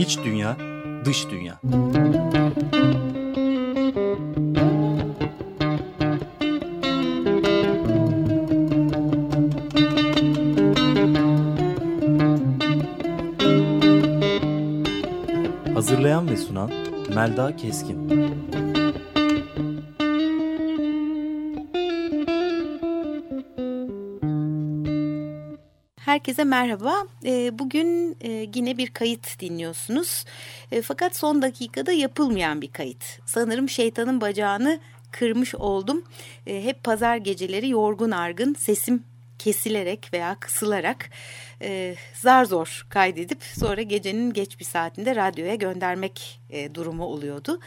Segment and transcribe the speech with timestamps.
[0.00, 0.56] İç dünya,
[1.04, 1.60] dış dünya.
[15.74, 16.70] Hazırlayan ve sunan
[17.14, 18.29] Melda Keskin.
[26.20, 27.06] Herkese merhaba.
[27.24, 30.24] Ee, bugün e, yine bir kayıt dinliyorsunuz.
[30.72, 33.04] E, fakat son dakikada yapılmayan bir kayıt.
[33.26, 34.80] Sanırım şeytanın bacağını
[35.10, 36.04] kırmış oldum.
[36.46, 39.04] E, hep pazar geceleri yorgun argın sesim
[39.38, 41.10] kesilerek veya kısılarak
[42.14, 46.40] zar zor kaydedip sonra gecenin geç bir saatinde radyoya göndermek
[46.74, 47.60] durumu oluyordu.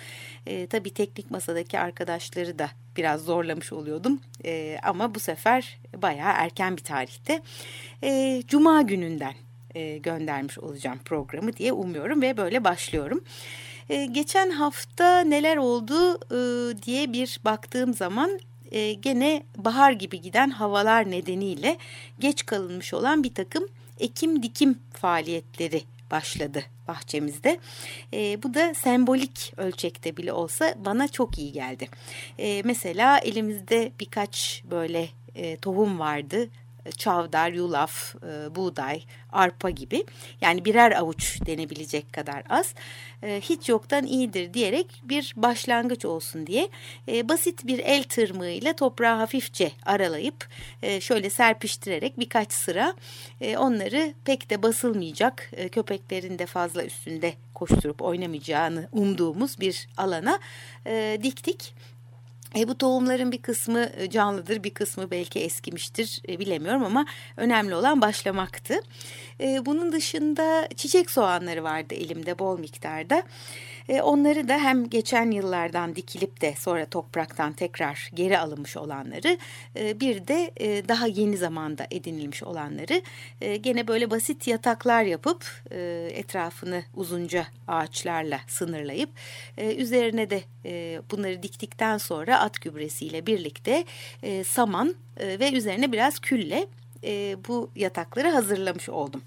[0.48, 6.78] E, tabii teknik masadaki arkadaşları da biraz zorlamış oluyordum e, ama bu sefer bayağı erken
[6.78, 7.42] bir tarihte
[8.04, 9.34] e, Cuma gününden
[9.76, 13.24] e, göndermiş olacağım programı diye umuyorum ve böyle başlıyorum.
[13.90, 16.38] E, geçen hafta neler oldu e,
[16.82, 18.40] diye bir baktığım zaman
[18.72, 21.78] e, gene bahar gibi giden havalar nedeniyle
[22.20, 23.68] geç kalınmış olan bir takım
[24.00, 25.82] ekim dikim faaliyetleri
[26.14, 27.60] başladı bahçemizde.
[28.14, 31.90] E, bu da sembolik ölçekte bile olsa bana çok iyi geldi.
[32.40, 36.50] E, mesela elimizde birkaç böyle e, tohum vardı
[36.92, 40.06] çavdar, yulaf, e, buğday, arpa gibi
[40.42, 42.74] yani birer avuç denebilecek kadar az
[43.24, 46.70] e, hiç yoktan iyidir diyerek bir başlangıç olsun diye
[47.08, 50.48] e, basit bir el tırmığıyla toprağı hafifçe aralayıp
[51.00, 52.94] şöyle serpiştirerek birkaç sıra
[53.58, 60.40] onları pek de basılmayacak köpeklerin de fazla üstünde koşturup oynamayacağını umduğumuz bir alana
[61.24, 61.74] diktik.
[62.58, 67.06] E, bu tohumların bir kısmı e, canlıdır, bir kısmı belki eskimiştir e, bilemiyorum ama
[67.38, 68.74] önemli olan başlamaktı.
[69.40, 73.24] E, bunun dışında çiçek soğanları vardı elimde bol miktarda.
[73.90, 79.38] E, onları da hem geçen yıllardan dikilip de sonra topraktan tekrar geri alınmış olanları
[79.76, 83.02] e, bir de e, daha yeni zamanda edinilmiş olanları
[83.62, 85.46] gene böyle basit yataklar yapıp
[86.10, 89.10] etrafını uzunca ağaçlarla sınırlayıp
[89.78, 90.42] üzerine de
[91.12, 93.84] bunları diktikten sonra at gübresiyle birlikte
[94.44, 96.68] saman ve üzerine biraz külle
[97.04, 99.22] e, bu yatakları hazırlamış oldum.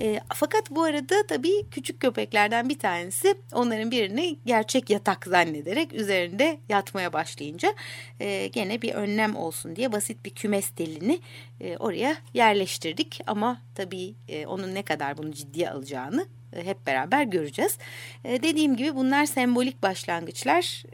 [0.00, 6.58] E, fakat bu arada tabii küçük köpeklerden bir tanesi onların birini gerçek yatak zannederek üzerinde
[6.68, 7.74] yatmaya başlayınca
[8.20, 11.20] e, gene bir önlem olsun diye basit bir kümes delini
[11.60, 13.20] e, oraya yerleştirdik.
[13.26, 17.78] Ama tabii e, onun ne kadar bunu ciddiye alacağını e, hep beraber göreceğiz.
[18.24, 20.84] E, dediğim gibi bunlar sembolik başlangıçlar.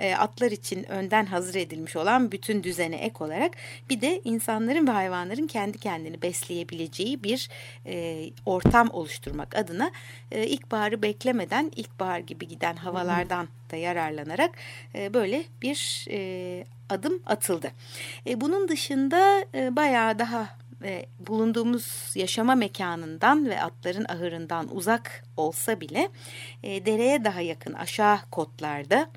[0.00, 3.56] E, atlar için önden hazır edilmiş olan bütün düzene ek olarak
[3.90, 7.50] bir de insanların ve hayvanların kendi kendini besleyebileceği bir
[8.46, 9.90] ortam oluşturmak adına
[10.30, 14.50] ilkbaharı beklemeden ilkbahar gibi giden havalardan da yararlanarak
[14.94, 16.08] böyle bir
[16.88, 17.70] adım atıldı.
[18.36, 19.44] Bunun dışında
[19.76, 26.08] bayağı daha ve bulunduğumuz yaşama mekanından ve atların ahırından uzak olsa bile
[26.62, 29.10] e, dereye daha yakın aşağı kotlarda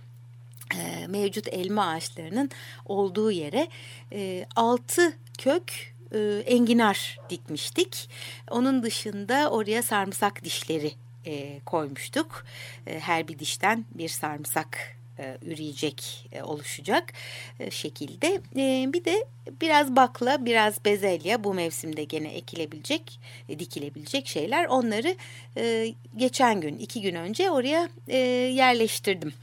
[0.79, 2.49] e, mevcut elma ağaçlarının
[2.85, 3.67] olduğu yere
[4.11, 8.09] e, altı kök e, enginar dikmiştik.
[8.51, 10.91] Onun dışında oraya sarımsak dişleri
[11.65, 12.45] koymuştuk.
[12.85, 14.97] Her bir dişten bir sarımsak
[15.41, 17.13] üreyecek oluşacak
[17.69, 18.41] şekilde.
[18.93, 19.25] Bir de
[19.61, 23.19] biraz bakla, biraz bezelye bu mevsimde gene ekilebilecek,
[23.49, 24.65] dikilebilecek şeyler.
[24.65, 25.15] Onları
[26.17, 27.89] geçen gün, iki gün önce oraya
[28.47, 29.29] yerleştirdim.
[29.29, 29.33] E,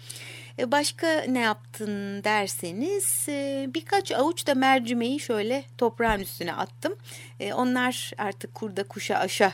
[0.67, 6.97] başka ne yaptın derseniz e, birkaç avuç da mercimeği şöyle toprağın üstüne attım.
[7.41, 9.53] E, onlar artık kurda kuşa aşa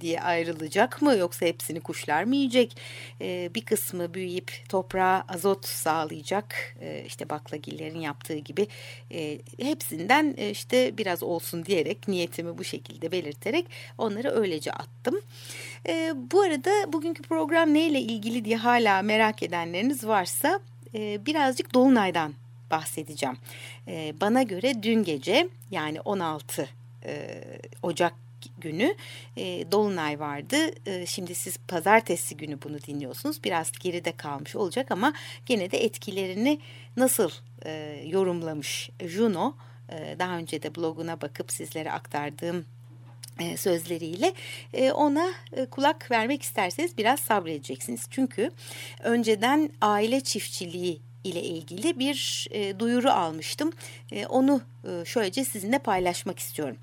[0.00, 2.76] diye ayrılacak mı yoksa hepsini kuşlar mı yiyecek?
[3.20, 6.76] Bir kısmı büyüyüp toprağa azot sağlayacak
[7.06, 8.66] işte baklagillerin yaptığı gibi
[9.60, 13.66] hepsinden işte biraz olsun diyerek niyetimi bu şekilde belirterek
[13.98, 15.20] onları öylece attım.
[16.14, 20.60] Bu arada bugünkü program neyle ilgili diye hala merak edenleriniz varsa
[20.94, 22.34] birazcık Dolunay'dan
[22.70, 23.36] bahsedeceğim.
[24.20, 26.68] Bana göre dün gece yani 16
[27.82, 28.14] Ocak
[28.64, 28.94] günü
[29.36, 30.56] e, Dolunay vardı.
[30.86, 33.44] E, şimdi siz pazartesi günü bunu dinliyorsunuz.
[33.44, 35.12] Biraz geride kalmış olacak ama
[35.46, 36.60] gene de etkilerini
[36.96, 37.30] nasıl
[37.64, 39.54] e, yorumlamış Juno
[39.88, 42.64] e, daha önce de bloguna bakıp sizlere aktardığım
[43.40, 44.34] e, sözleriyle
[44.72, 48.06] e, ona e, kulak vermek isterseniz biraz sabredeceksiniz.
[48.10, 48.50] Çünkü
[49.02, 53.72] önceden aile çiftçiliği ile ilgili bir duyuru almıştım.
[54.28, 54.60] onu
[55.04, 56.76] şöylece sizinle paylaşmak istiyorum.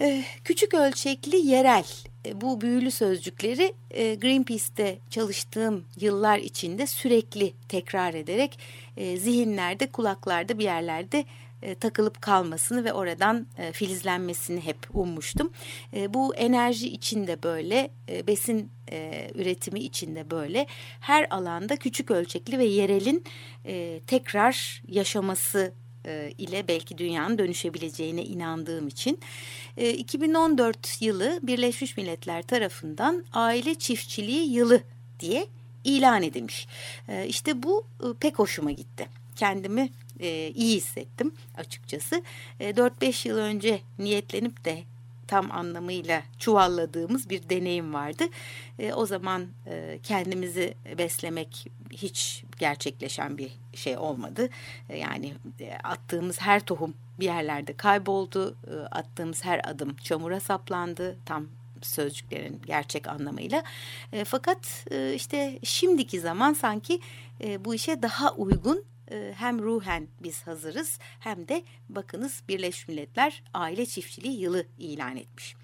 [0.00, 1.84] Ee, küçük ölçekli yerel
[2.26, 8.58] e, bu büyülü sözcükleri e, Greenpeace'te çalıştığım yıllar içinde sürekli tekrar ederek
[8.96, 11.24] e, zihinlerde, kulaklarda bir yerlerde
[11.80, 15.50] takılıp kalmasını ve oradan filizlenmesini hep ummuştum.
[16.08, 17.90] Bu enerji içinde böyle,
[18.26, 18.70] besin
[19.34, 20.66] üretimi içinde böyle
[21.00, 23.24] her alanda küçük ölçekli ve yerelin
[24.06, 25.72] tekrar yaşaması
[26.06, 29.18] e, ile belki dünyanın dönüşebileceğine inandığım için
[29.76, 34.82] 2014 e, yılı Birleşmiş Milletler tarafından aile çiftçiliği yılı
[35.20, 35.46] diye
[35.84, 36.66] ilan edilmiş.
[37.08, 37.86] E, işte bu
[38.20, 39.08] pek hoşuma gitti.
[39.36, 39.90] Kendimi
[40.54, 42.22] iyi hissettim açıkçası.
[42.60, 44.82] 4-5 yıl önce niyetlenip de
[45.26, 48.24] tam anlamıyla çuvalladığımız bir deneyim vardı.
[48.78, 54.48] E, o zaman e, kendimizi beslemek hiç gerçekleşen bir şey olmadı.
[54.88, 58.56] E, yani e, attığımız her tohum bir yerlerde kayboldu.
[58.66, 61.16] E, attığımız her adım çamura saplandı.
[61.26, 61.46] Tam
[61.82, 63.62] sözcüklerin gerçek anlamıyla.
[64.24, 67.00] Fakat işte şimdiki zaman sanki
[67.60, 73.86] bu işe daha uygun ee, hem ruhen biz hazırız hem de bakınız Birleşmiş Milletler Aile
[73.86, 75.56] Çiftçiliği Yılı ilan etmiş.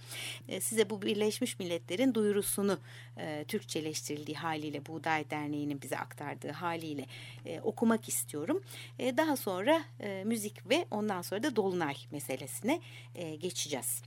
[0.48, 2.78] Ee, size bu Birleşmiş Milletler'in duyurusunu
[3.16, 7.06] e, Türkçeleştirildiği haliyle Buğday Derneği'nin bize aktardığı haliyle
[7.46, 8.62] e, okumak istiyorum.
[8.98, 9.82] E, daha sonra
[10.24, 12.80] müzik ve ondan sonra da Dolunay meselesine
[13.40, 14.02] geçeceğiz.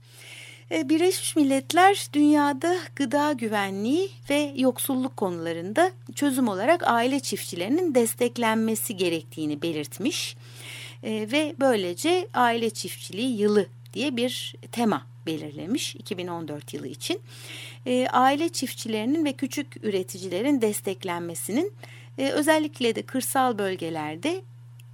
[0.70, 9.62] E, Birleşmiş Milletler dünyada gıda güvenliği ve yoksulluk konularında çözüm olarak aile çiftçilerinin desteklenmesi gerektiğini
[9.62, 10.36] belirtmiş
[11.02, 17.20] e, ve böylece aile çiftçiliği yılı diye bir tema belirlemiş 2014 yılı için.
[17.86, 21.72] E, aile çiftçilerinin ve küçük üreticilerin desteklenmesinin
[22.18, 24.42] özellikle de kırsal bölgelerde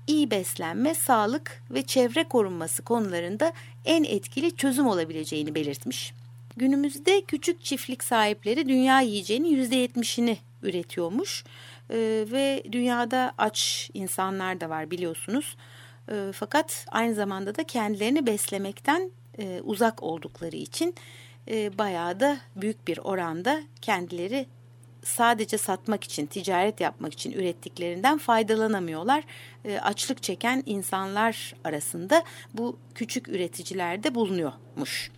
[0.06, 3.52] iyi beslenme, sağlık ve çevre korunması konularında
[3.84, 6.14] en etkili çözüm olabileceğini belirtmiş.
[6.56, 11.44] Günümüzde küçük çiftlik sahipleri dünya yiyeceğinin %70'ini üretiyormuş
[11.90, 15.56] ee, ve dünyada aç insanlar da var biliyorsunuz.
[16.10, 20.94] Ee, fakat aynı zamanda da kendilerini beslemekten e, uzak oldukları için
[21.48, 24.46] e, bayağı da büyük bir oranda kendileri
[25.02, 29.24] sadece satmak için, ticaret yapmak için ürettiklerinden faydalanamıyorlar.
[29.64, 35.10] E, açlık çeken insanlar arasında bu küçük üreticiler de bulunuyormuş.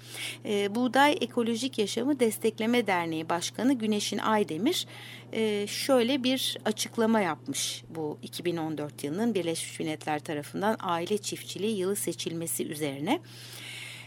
[0.44, 4.86] E, Buğday Ekolojik Yaşamı Destekleme Derneği Başkanı Güneşin Aydemir
[5.32, 12.66] e, şöyle bir açıklama yapmış bu 2014 yılının Birleşmiş Milletler tarafından aile çiftçiliği yılı seçilmesi
[12.66, 13.20] üzerine.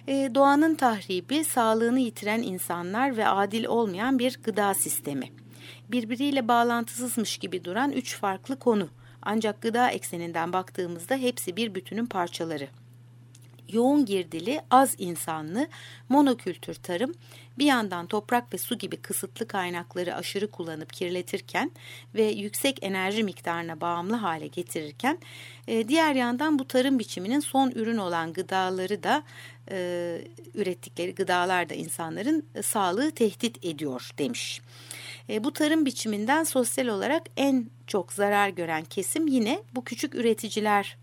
[0.08, 5.32] E, doğanın tahribi, sağlığını yitiren insanlar ve adil olmayan bir gıda sistemi
[5.92, 8.90] birbiriyle bağlantısızmış gibi duran üç farklı konu.
[9.22, 12.68] Ancak gıda ekseninden baktığımızda hepsi bir bütünün parçaları.
[13.72, 15.68] Yoğun girdili, az insanlı,
[16.10, 17.14] monokültür tarım
[17.58, 21.72] bir yandan toprak ve su gibi kısıtlı kaynakları aşırı kullanıp kirletirken
[22.16, 25.18] ve yüksek enerji miktarına bağımlı hale getirirken
[25.68, 29.24] e, diğer yandan bu tarım biçiminin son ürün olan gıdaları da
[29.72, 30.22] e,
[30.54, 34.62] ürettikleri gıdalar da insanların e, sağlığı tehdit ediyor demiş.
[35.30, 40.98] E, bu tarım biçiminden sosyal olarak en çok zarar gören kesim yine bu küçük üreticiler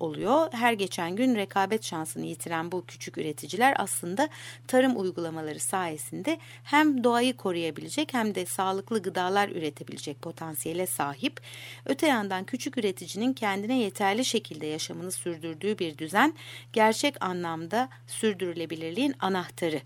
[0.00, 0.48] oluyor.
[0.52, 4.28] Her geçen gün rekabet şansını yitiren bu küçük üreticiler aslında
[4.66, 11.40] tarım uygulamaları sayesinde hem doğayı koruyabilecek hem de sağlıklı gıdalar üretebilecek potansiyele sahip.
[11.86, 16.34] Öte yandan küçük üreticinin kendine yeterli şekilde yaşamını sürdürdüğü bir düzen
[16.72, 19.80] gerçek anlamda sürdürülebilirliğin anahtarı.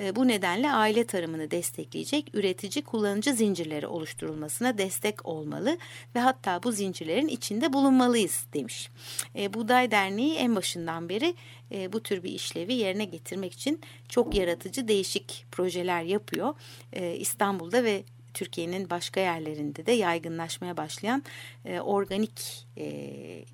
[0.00, 5.78] E, bu nedenle aile tarımını destekleyecek üretici kullanıcı zincirleri oluşturulmasına destek olmalı
[6.14, 8.90] ve hatta bu zincirlerin içinde bulunmalıyız demiş.
[9.36, 11.34] E, Buğday Derneği en başından beri
[11.72, 16.54] e, bu tür bir işlevi yerine getirmek için çok yaratıcı değişik projeler yapıyor.
[16.92, 18.02] E, İstanbul'da ve
[18.34, 21.22] Türkiye'nin başka yerlerinde de yaygınlaşmaya başlayan
[21.64, 23.44] e, organik e,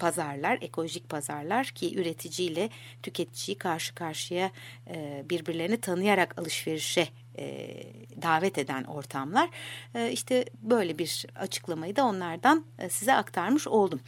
[0.00, 2.70] pazarlar, ekolojik pazarlar ki üreticiyle
[3.02, 4.50] tüketiciyi karşı karşıya
[4.90, 7.76] e, birbirlerini tanıyarak alışverişe e,
[8.22, 9.50] davet eden ortamlar.
[9.94, 14.00] E, işte böyle bir açıklamayı da onlardan e, size aktarmış oldum.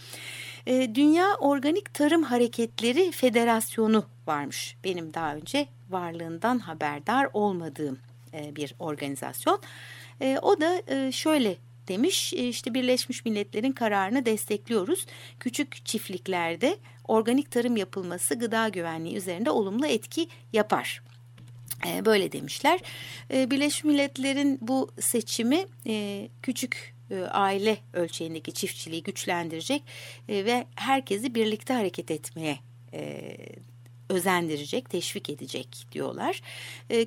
[0.67, 4.77] E, Dünya Organik Tarım Hareketleri Federasyonu varmış.
[4.85, 7.99] Benim daha önce varlığından haberdar olmadığım
[8.35, 9.61] e, bir organizasyon.
[10.21, 11.57] E, o da e, şöyle
[11.89, 12.33] demiş.
[12.33, 15.07] E, işte Birleşmiş Milletler'in kararını destekliyoruz.
[15.41, 21.03] Küçük çiftliklerde organik tarım yapılması gıda güvenliği üzerinde olumlu etki yapar.
[21.87, 22.81] E, böyle demişler.
[23.31, 25.67] E, Birleşmiş Milletler'in bu seçimi
[26.43, 26.95] küçük
[27.31, 29.83] aile ölçeğindeki çiftçiliği güçlendirecek
[30.29, 32.59] ve herkesi birlikte hareket etmeye
[34.09, 36.41] özendirecek, teşvik edecek diyorlar.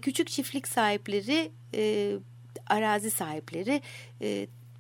[0.02, 1.52] Küçük çiftlik sahipleri,
[2.68, 3.82] arazi sahipleri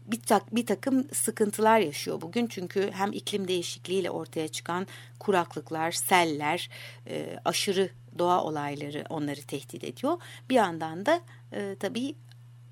[0.06, 2.48] bir, tak, bir takım sıkıntılar yaşıyor bugün.
[2.48, 4.88] Çünkü hem iklim değişikliğiyle ortaya çıkan
[5.20, 6.70] kuraklıklar, seller,
[7.08, 10.22] e, aşırı doğa olayları onları tehdit ediyor.
[10.50, 11.22] Bir yandan da
[11.54, 12.16] e, tabii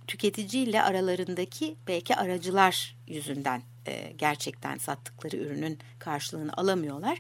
[0.08, 7.20] tüketiciyle aralarındaki belki aracılar yüzünden e, gerçekten sattıkları ürünün karşılığını alamıyorlar.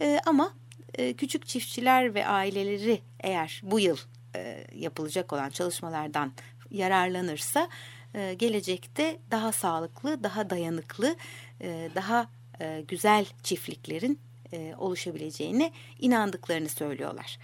[0.00, 0.52] E, ama
[0.94, 3.96] e, küçük çiftçiler ve aileleri eğer bu yıl
[4.36, 6.32] e, yapılacak olan çalışmalardan
[6.70, 7.68] yararlanırsa
[8.14, 11.16] e, gelecekte daha sağlıklı, daha dayanıklı,
[11.60, 12.28] e, daha
[12.60, 14.18] e, güzel çiftliklerin
[14.52, 17.38] e, oluşabileceğine inandıklarını söylüyorlar.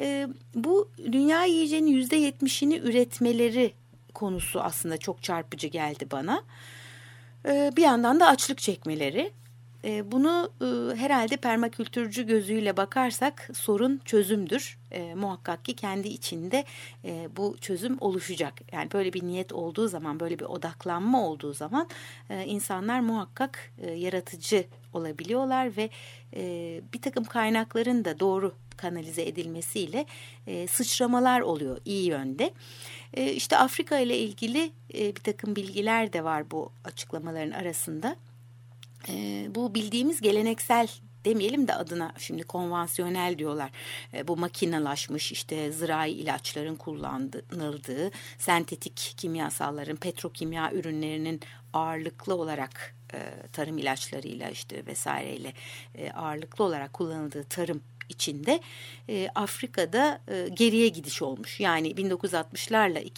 [0.00, 3.72] E, bu dünya yiyeceğinin yüzde yetmişini üretmeleri
[4.14, 6.42] konusu aslında çok çarpıcı geldi bana.
[7.46, 9.32] E, bir yandan da açlık çekmeleri.
[9.84, 14.78] E, bunu e, herhalde permakültürcü gözüyle bakarsak sorun çözümdür.
[14.90, 16.64] E, muhakkak ki kendi içinde
[17.04, 18.54] e, bu çözüm oluşacak.
[18.72, 21.88] Yani böyle bir niyet olduğu zaman, böyle bir odaklanma olduğu zaman
[22.30, 25.90] e, insanlar muhakkak e, yaratıcı olabiliyorlar ve
[26.36, 30.06] e, bir takım kaynakların da doğru kanalize edilmesiyle
[30.46, 32.50] e, sıçramalar oluyor iyi yönde.
[33.14, 38.16] E, işte Afrika ile ilgili e, bir takım bilgiler de var bu açıklamaların arasında.
[39.08, 40.88] E, bu bildiğimiz geleneksel
[41.24, 43.70] demeyelim de adına şimdi konvansiyonel diyorlar.
[44.14, 51.40] E, bu makinalaşmış işte zirai ilaçların kullanıldığı, sentetik kimyasalların, petrokimya ürünlerinin
[51.72, 53.18] ağırlıklı olarak e,
[53.52, 55.52] tarım ilaçlarıyla işte vesaireyle
[55.94, 58.60] e, ağırlıklı olarak kullanıldığı tarım içinde
[59.08, 61.60] e, Afrika'da e, geriye gidiş olmuş.
[61.60, 63.10] Yani 1960'larla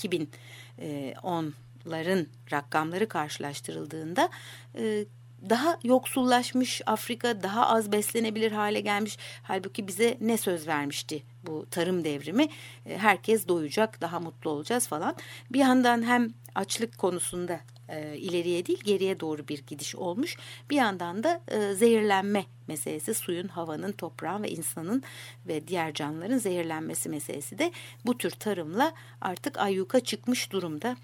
[0.79, 4.31] 2010'ların rakamları karşılaştırıldığında
[4.79, 5.05] e,
[5.49, 9.19] daha yoksullaşmış Afrika daha az beslenebilir hale gelmiş.
[9.43, 12.49] Halbuki bize ne söz vermişti bu tarım devrimi?
[12.87, 15.17] E, herkes doyacak, daha mutlu olacağız falan.
[15.51, 20.37] Bir yandan hem açlık konusunda e, ileriye değil geriye doğru bir gidiş olmuş.
[20.71, 25.03] Bir yandan da e, zehirlenme meselesi suyun, havanın, toprağın ve insanın
[25.47, 27.73] ve diğer canlıların zehirlenmesi meselesi de
[28.07, 30.97] bu tür tarımla artık ayyuka çıkmış durumda.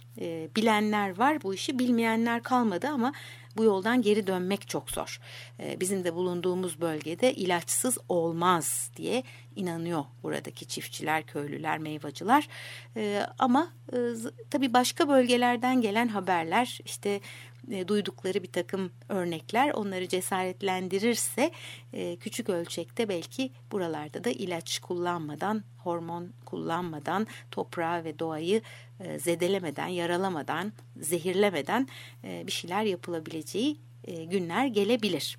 [0.56, 3.12] Bilenler var bu işi bilmeyenler kalmadı ama
[3.56, 5.20] bu yoldan geri dönmek çok zor.
[5.60, 9.22] E, bizim de bulunduğumuz bölgede ilaçsız olmaz diye
[9.56, 12.48] inanıyor buradaki çiftçiler, köylüler, meyvacılar.
[12.96, 13.96] E, ama e,
[14.50, 17.20] tabii başka bölgelerden gelen haberler işte
[17.70, 21.50] e, duydukları bir takım örnekler onları cesaretlendirirse
[21.92, 28.62] e, küçük ölçekte belki buralarda da ilaç kullanmadan, hormon kullanmadan, toprağı ve doğayı
[29.00, 31.88] e, zedelemeden, yaralamadan, zehirlemeden
[32.24, 33.80] bir şeyler yapılabileceği
[34.30, 35.38] günler gelebilir.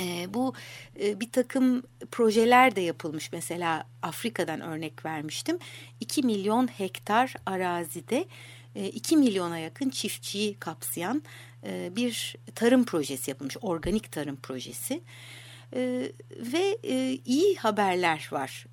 [0.00, 0.54] E, bu
[1.00, 5.58] e, bir takım projeler de yapılmış mesela Afrika'dan örnek vermiştim
[6.00, 8.24] 2 milyon hektar arazide
[8.74, 11.22] 2 milyona yakın çiftçiyi kapsayan
[11.90, 15.00] bir tarım projesi yapılmış organik tarım projesi
[16.52, 16.78] ve
[17.24, 18.66] iyi haberler var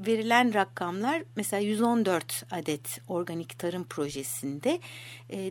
[0.00, 4.80] verilen rakamlar mesela 114 adet organik tarım projesinde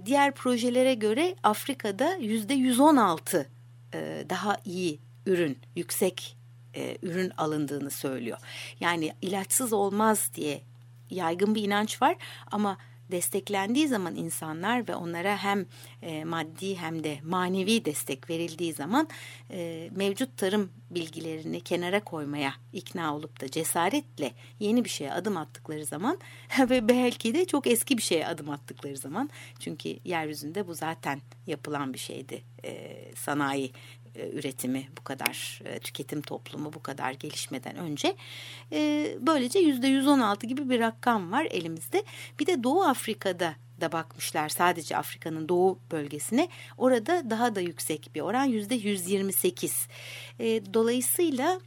[0.05, 3.49] diğer projelere göre Afrika'da yüzde 116
[4.29, 6.37] daha iyi ürün, yüksek
[6.75, 8.37] e, ürün alındığını söylüyor.
[8.79, 10.61] Yani ilaçsız olmaz diye
[11.09, 12.15] yaygın bir inanç var
[12.51, 12.77] ama
[13.11, 15.65] desteklendiği zaman insanlar ve onlara hem
[16.01, 19.07] e, maddi hem de manevi destek verildiği zaman
[19.51, 25.85] e, mevcut tarım bilgilerini kenara koymaya ikna olup da cesaretle yeni bir şeye adım attıkları
[25.85, 26.19] zaman
[26.69, 31.93] ve belki de çok eski bir şeye adım attıkları zaman çünkü yeryüzünde bu zaten yapılan
[31.93, 33.71] bir şeydi e, sanayi
[34.15, 38.15] e, üretimi bu kadar e, tüketim toplumu bu kadar gelişmeden önce
[38.71, 42.03] e, böylece yüzde 116 gibi bir rakam var elimizde.
[42.39, 48.21] Bir de Doğu Afrika'da da bakmışlar sadece Afrika'nın doğu bölgesine orada daha da yüksek bir
[48.21, 49.87] oran yüzde 128.
[50.73, 51.59] Dolayısıyla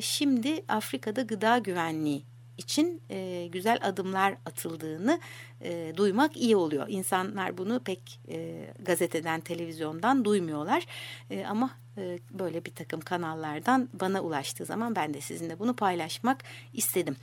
[0.00, 2.24] şimdi Afrika'da gıda güvenliği
[2.58, 5.20] için e, güzel adımlar atıldığını
[5.60, 6.86] e, duymak iyi oluyor.
[6.88, 10.86] İnsanlar bunu pek e, gazeteden, televizyondan duymuyorlar.
[11.30, 16.44] E, ama e, böyle bir takım kanallardan bana ulaştığı zaman ben de sizinle bunu paylaşmak
[16.72, 17.16] istedim.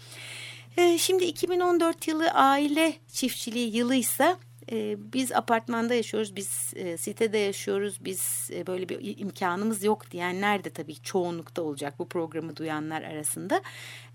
[0.77, 4.37] E, şimdi 2014 yılı aile çiftçiliği yılıysa
[4.71, 10.63] e, biz apartmanda yaşıyoruz, biz e, sitede yaşıyoruz, biz e, böyle bir imkanımız yok diyenler
[10.63, 13.61] de tabii çoğunlukta olacak bu programı duyanlar arasında.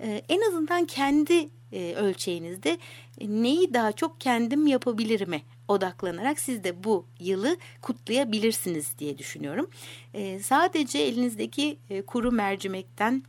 [0.00, 2.78] E, en azından kendi e, ölçeğinizde
[3.20, 9.70] neyi daha çok kendim yapabilir mi odaklanarak siz de bu yılı kutlayabilirsiniz diye düşünüyorum.
[10.14, 13.22] E, sadece elinizdeki e, kuru mercimekten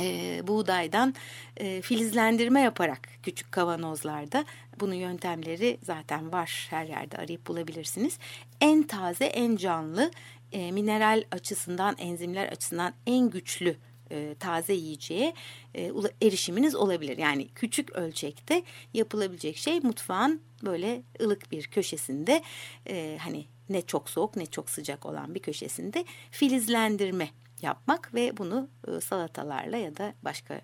[0.00, 1.14] e, buğdaydan
[1.56, 4.44] e, filizlendirme yaparak küçük kavanozlarda
[4.80, 8.18] bunun yöntemleri zaten var her yerde arayıp bulabilirsiniz.
[8.60, 10.10] En taze, en canlı,
[10.52, 13.76] e, mineral açısından, enzimler açısından en güçlü
[14.10, 15.34] e, taze yiyeceğe
[15.74, 17.18] e, erişiminiz olabilir.
[17.18, 18.62] Yani küçük ölçekte
[18.94, 22.42] yapılabilecek şey mutfağın böyle ılık bir köşesinde
[22.88, 27.28] e, hani ne çok soğuk ne çok sıcak olan bir köşesinde filizlendirme
[27.62, 28.68] yapmak ve bunu
[29.02, 30.60] salatalarla ya da başka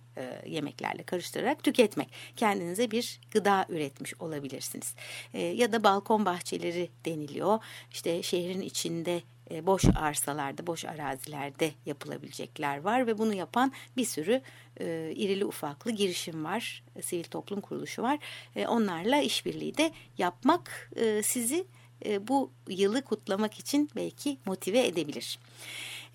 [0.46, 2.12] yemeklerle karıştırarak tüketmek.
[2.36, 4.94] Kendinize bir gıda üretmiş olabilirsiniz.
[5.32, 7.58] Ya da balkon bahçeleri deniliyor.
[7.90, 14.42] İşte şehrin içinde e, boş arsalarda, boş arazilerde yapılabilecekler var ve bunu yapan bir sürü
[14.80, 18.18] e, irili ufaklı girişim var, e, sivil toplum kuruluşu var.
[18.56, 21.66] E, onlarla işbirliği de yapmak e, sizi
[22.04, 25.38] e, bu yılı kutlamak için belki motive edebilir.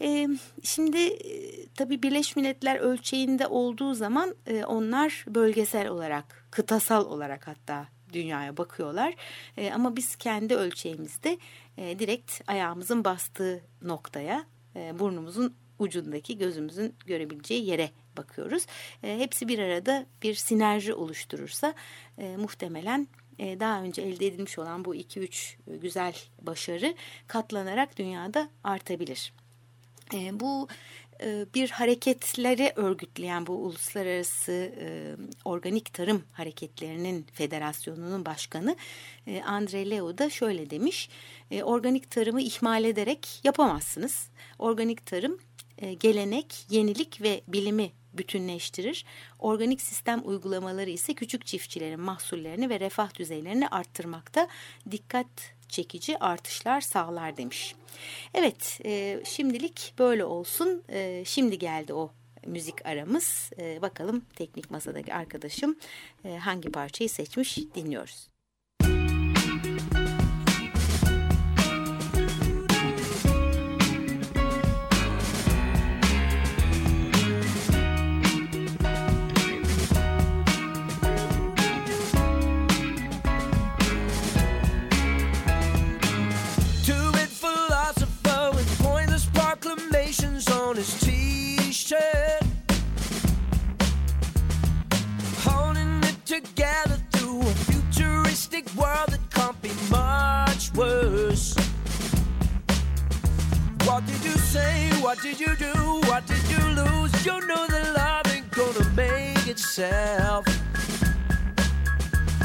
[0.01, 0.27] E,
[0.63, 7.87] şimdi e, tabii Birleşmiş Milletler ölçeğinde olduğu zaman e, onlar bölgesel olarak, kıtasal olarak hatta
[8.13, 9.15] dünyaya bakıyorlar.
[9.57, 11.37] E, ama biz kendi ölçeğimizde
[11.77, 18.65] e, direkt ayağımızın bastığı noktaya, e, burnumuzun ucundaki gözümüzün görebileceği yere bakıyoruz.
[19.03, 21.73] E, hepsi bir arada bir sinerji oluşturursa
[22.17, 23.07] e, muhtemelen
[23.39, 26.95] e, daha önce elde edilmiş olan bu 2-3 güzel başarı
[27.27, 29.33] katlanarak dünyada artabilir.
[30.13, 30.67] E, bu
[31.21, 38.75] e, bir hareketleri örgütleyen bu uluslararası e, organik tarım hareketlerinin federasyonunun başkanı
[39.27, 41.09] e, Andre Leo da şöyle demiş.
[41.51, 44.29] E, organik tarımı ihmal ederek yapamazsınız.
[44.59, 45.37] Organik tarım
[45.77, 49.05] e, gelenek, yenilik ve bilimi bütünleştirir.
[49.39, 54.47] Organik sistem uygulamaları ise küçük çiftçilerin mahsullerini ve refah düzeylerini arttırmakta
[54.91, 55.27] dikkat
[55.71, 57.75] çekici artışlar sağlar demiş.
[58.33, 60.83] Evet e, şimdilik böyle olsun.
[60.89, 62.11] E, şimdi geldi o
[62.45, 63.51] müzik aramız.
[63.57, 65.75] E, bakalım teknik masadaki arkadaşım
[66.25, 68.30] e, hangi parçayı seçmiş dinliyoruz.
[103.85, 104.89] What did you say?
[105.01, 105.73] What did you do?
[106.07, 107.25] What did you lose?
[107.25, 110.45] You know the love ain't gonna make itself.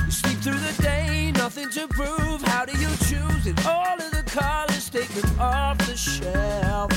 [0.05, 2.43] You sleep through the day, nothing to prove.
[2.43, 3.47] How do you choose?
[3.47, 6.91] And all of the colors taken off the shelf.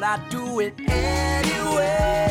[0.00, 2.30] Thought I'd do it anyway.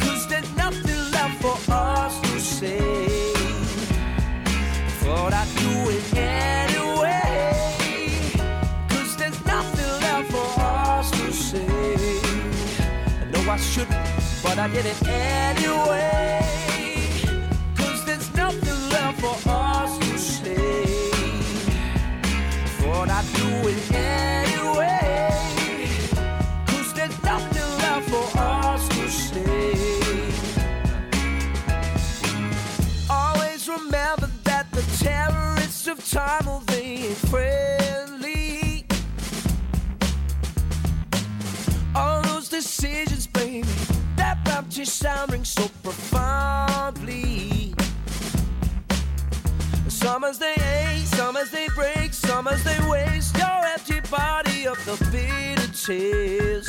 [0.00, 2.80] Cause there's nothing left for us to say.
[4.98, 7.76] Thought I'd do it anyway.
[8.88, 12.20] Cause there's nothing left for us to say.
[13.20, 13.96] I know I shouldn't,
[14.42, 16.40] but I did it anyway.
[17.76, 19.63] Cause there's nothing left for us
[44.84, 47.74] Baptist sound rings so profoundly.
[49.88, 54.66] Some as they ache, some as they break, some as they waste your empty body
[54.66, 56.66] of the bitter tears.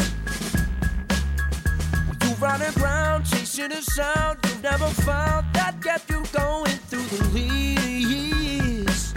[2.22, 7.42] You running around chasing a sound you've never found that kept you going through the
[7.42, 9.12] years.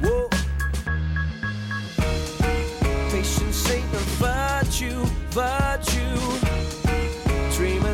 [0.00, 0.30] Whoa.
[3.10, 6.47] Patience ain't a virtue, virtue.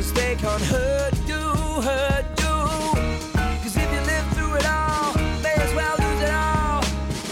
[0.04, 2.56] Dreamers, they can't hurt you, hurt you.
[3.62, 6.80] Cause if you live through it all, may as well lose it all.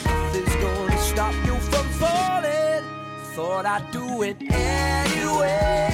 [0.05, 2.85] Nothing's gonna stop you from falling.
[3.35, 5.92] Thought I'd do it anyway.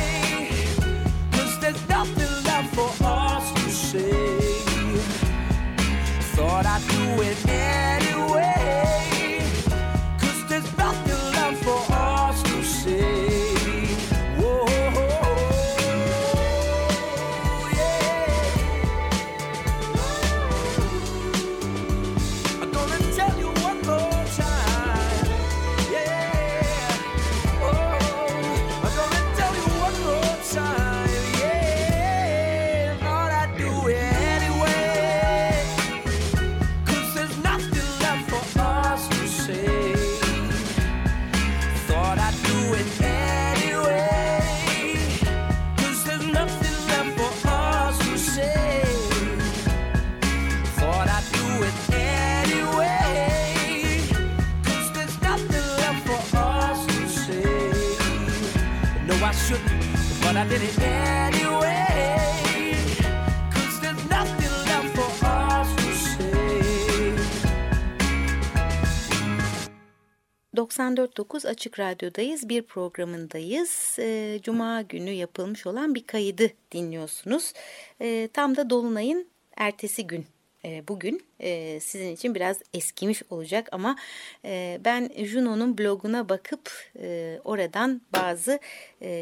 [70.59, 72.49] 94.9 Açık Radyo'dayız.
[72.49, 73.97] Bir programındayız.
[73.99, 77.53] Ee, Cuma günü yapılmış olan bir kaydı dinliyorsunuz.
[78.01, 80.27] Ee, tam da Dolunay'ın ertesi gün.
[80.65, 83.97] Ee, bugün e, sizin için biraz eskimiş olacak ama
[84.45, 88.61] e, ben Juno'nun bloguna bakıp e, oradan bazı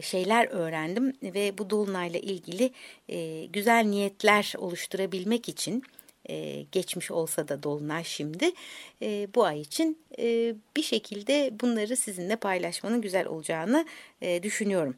[0.03, 2.73] şeyler öğrendim ve bu Dolunay'la ilgili
[3.53, 5.83] güzel niyetler oluşturabilmek için
[6.29, 8.53] e, geçmiş olsa da Dolunay şimdi
[9.03, 13.87] e, bu ay için e, bir şekilde bunları sizinle paylaşmanın güzel olacağını
[14.21, 14.97] e, düşünüyorum.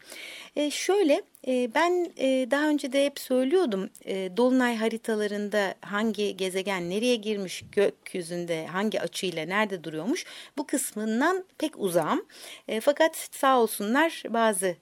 [0.57, 7.17] E, şöyle ben e, daha önce de hep söylüyordum e, Dolunay haritalarında hangi gezegen nereye
[7.17, 10.25] girmiş gökyüzünde hangi açıyla nerede duruyormuş
[10.59, 12.27] bu kısmından pek uzağım.
[12.69, 14.77] E, fakat sağ olsunlar bazı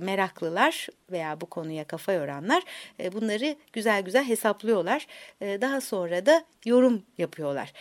[0.00, 2.62] meraklılar veya bu konuya kafa yoranlar
[3.12, 5.06] bunları güzel güzel hesaplıyorlar.
[5.40, 7.72] Daha sonra da yorum yapıyorlar.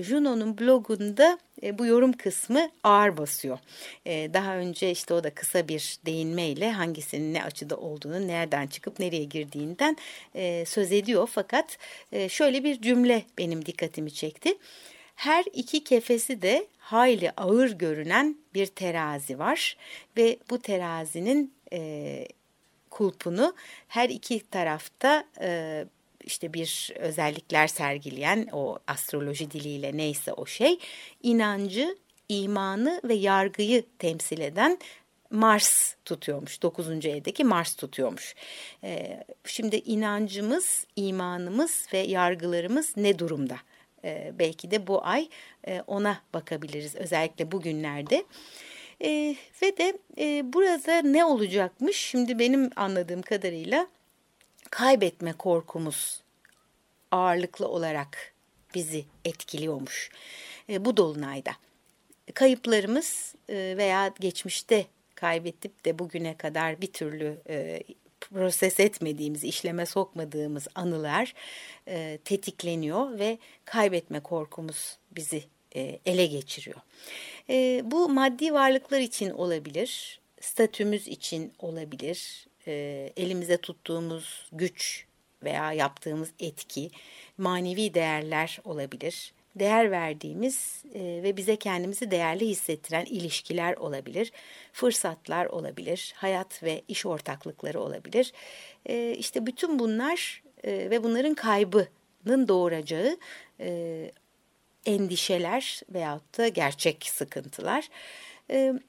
[0.00, 1.38] Juno'nun blogunda
[1.72, 3.58] bu yorum kısmı ağır basıyor.
[4.06, 9.24] Daha önce işte o da kısa bir değinmeyle hangisinin ne açıda olduğunu, nereden çıkıp nereye
[9.24, 9.96] girdiğinden
[10.34, 11.28] e, söz ediyor.
[11.32, 11.78] Fakat
[12.12, 14.54] e, şöyle bir cümle benim dikkatimi çekti.
[15.14, 19.76] Her iki kefesi de hayli ağır görünen bir terazi var
[20.16, 22.28] ve bu terazinin e,
[22.90, 23.54] kulpunu
[23.88, 25.84] her iki tarafta e,
[26.24, 30.78] işte bir özellikler sergileyen o astroloji diliyle neyse o şey
[31.22, 31.96] inancı,
[32.28, 34.78] imanı ve yargıyı temsil eden
[35.30, 36.62] Mars tutuyormuş.
[36.62, 37.06] 9.
[37.06, 38.34] evdeki Mars tutuyormuş.
[38.84, 43.56] Ee, şimdi inancımız, imanımız ve yargılarımız ne durumda?
[44.04, 45.28] Ee, belki de bu ay
[45.66, 48.24] e, ona bakabiliriz özellikle bugünlerde.
[49.04, 51.96] Ee, ve de e, burada ne olacakmış?
[51.96, 53.86] Şimdi benim anladığım kadarıyla
[54.70, 56.22] kaybetme korkumuz
[57.10, 58.32] ağırlıklı olarak
[58.74, 60.10] bizi etkiliyormuş
[60.68, 61.52] e, bu dolunayda.
[62.34, 64.86] Kayıplarımız e, veya geçmişte
[65.20, 67.82] kaybedip de bugüne kadar bir türlü e,
[68.20, 71.34] proses etmediğimiz, işleme sokmadığımız anılar
[71.88, 75.44] e, tetikleniyor ve kaybetme korkumuz bizi
[75.76, 76.80] e, ele geçiriyor.
[77.50, 82.72] E, bu maddi varlıklar için olabilir, statümüz için olabilir, e,
[83.16, 85.06] elimize tuttuğumuz güç
[85.42, 86.90] veya yaptığımız etki,
[87.38, 89.32] manevi değerler olabilir.
[89.56, 94.32] Değer verdiğimiz e, ve bize kendimizi değerli hissettiren ilişkiler olabilir,
[94.72, 98.32] fırsatlar olabilir, hayat ve iş ortaklıkları olabilir.
[98.86, 103.16] E, işte bütün bunlar e, ve bunların kaybının doğuracağı
[103.60, 104.10] e,
[104.86, 107.88] endişeler veyahut da gerçek sıkıntılar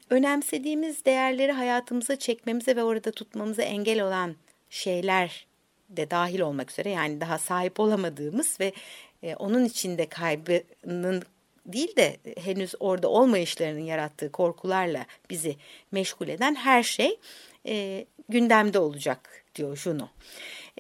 [0.09, 4.35] önemsediğimiz değerleri hayatımıza çekmemize ve orada tutmamıza engel olan
[4.69, 5.47] şeyler
[5.89, 8.73] de dahil olmak üzere yani daha sahip olamadığımız ve
[9.23, 11.23] e, onun içinde kaybının
[11.65, 15.55] değil de henüz orada olmayışlarının yarattığı korkularla bizi
[15.91, 17.19] meşgul eden her şey
[17.67, 20.09] e, gündemde olacak diyor Juno.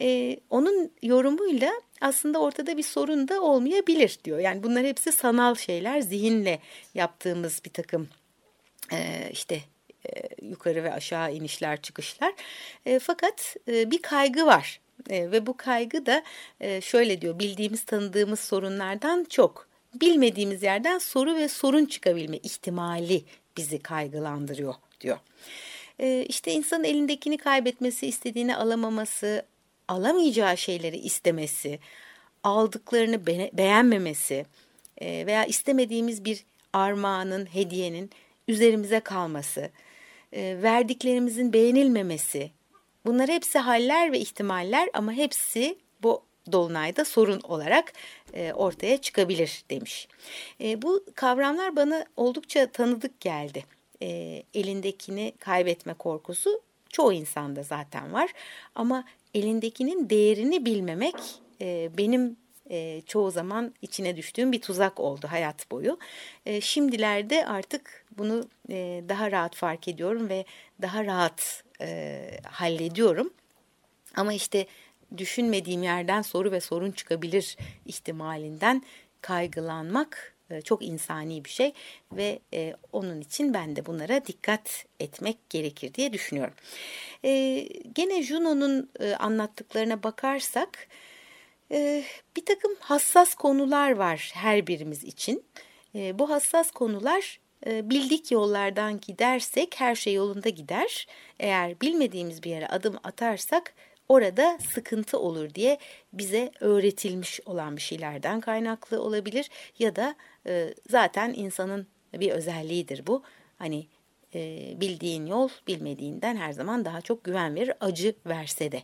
[0.01, 4.39] E, onun yorumuyla aslında ortada bir sorun da olmayabilir diyor.
[4.39, 6.59] Yani bunlar hepsi sanal şeyler, zihinle
[6.93, 8.09] yaptığımız bir takım
[8.93, 9.61] e, işte
[10.09, 12.33] e, yukarı ve aşağı inişler çıkışlar.
[12.85, 16.23] E, fakat e, bir kaygı var e, ve bu kaygı da
[16.59, 23.23] e, şöyle diyor bildiğimiz tanıdığımız sorunlardan çok bilmediğimiz yerden soru ve sorun çıkabilme ihtimali
[23.57, 25.17] bizi kaygılandırıyor diyor.
[25.99, 29.45] E, işte insanın elindekini kaybetmesi, istediğini alamaması,
[29.87, 31.79] alamayacağı şeyleri istemesi,
[32.43, 34.45] aldıklarını be beğenmemesi
[34.97, 38.09] e, veya istemediğimiz bir armağanın, hediyenin
[38.47, 39.69] üzerimize kalması,
[40.33, 42.51] e, verdiklerimizin beğenilmemesi,
[43.05, 47.93] bunlar hepsi haller ve ihtimaller ama hepsi bu dolunayda sorun olarak
[48.33, 50.07] e, ortaya çıkabilir demiş.
[50.61, 53.65] E, bu kavramlar bana oldukça tanıdık geldi.
[54.01, 58.29] E, elindekini kaybetme korkusu çoğu insanda zaten var
[58.75, 61.15] ama elindekinin değerini bilmemek
[61.97, 62.37] benim
[62.71, 65.99] e, çoğu zaman içine düştüğüm bir tuzak oldu hayat boyu.
[66.45, 70.45] E, şimdilerde artık bunu e, daha rahat fark ediyorum ve
[70.81, 71.63] daha rahat
[72.45, 73.33] hallediyorum.
[74.15, 74.65] Ama işte
[75.17, 78.83] düşünmediğim yerden soru ve sorun çıkabilir ihtimalinden
[79.21, 81.73] kaygılanmak çok insani bir şey
[82.11, 82.39] ve
[82.91, 86.53] onun için ben de bunlara dikkat etmek gerekir diye düşünüyorum.
[87.93, 90.87] Gene Juno'nun anlattıklarına bakarsak
[91.71, 92.03] e,
[92.37, 95.45] bir takım hassas konular var her birimiz için.
[95.95, 101.07] E, bu hassas konular e, bildik yollardan gidersek her şey yolunda gider.
[101.39, 103.73] Eğer bilmediğimiz bir yere adım atarsak
[104.09, 105.77] orada sıkıntı olur diye
[106.13, 110.15] bize öğretilmiş olan bir şeylerden kaynaklı olabilir ya da
[110.47, 113.23] e, zaten insanın bir özelliğidir bu.
[113.57, 113.87] Hani
[114.35, 118.83] e, bildiğin yol bilmediğinden her zaman daha çok güven verir acı verse de.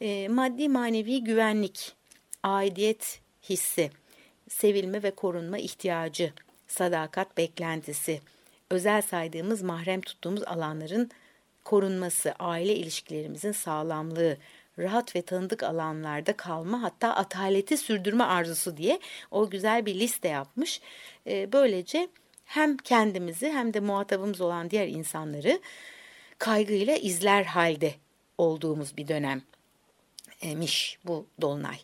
[0.00, 1.92] E, maddi manevi güvenlik,
[2.42, 3.90] aidiyet hissi,
[4.48, 6.32] sevilme ve korunma ihtiyacı,
[6.66, 8.20] sadakat beklentisi,
[8.70, 11.10] özel saydığımız mahrem tuttuğumuz alanların
[11.64, 14.36] korunması, aile ilişkilerimizin sağlamlığı,
[14.78, 19.00] rahat ve tanıdık alanlarda kalma hatta ataleti sürdürme arzusu diye
[19.30, 20.80] o güzel bir liste yapmış.
[21.26, 22.08] E, böylece
[22.44, 25.60] hem kendimizi hem de muhatabımız olan diğer insanları
[26.38, 27.94] kaygıyla izler halde
[28.38, 29.42] olduğumuz bir dönem
[30.42, 31.76] emiş bu dolunay.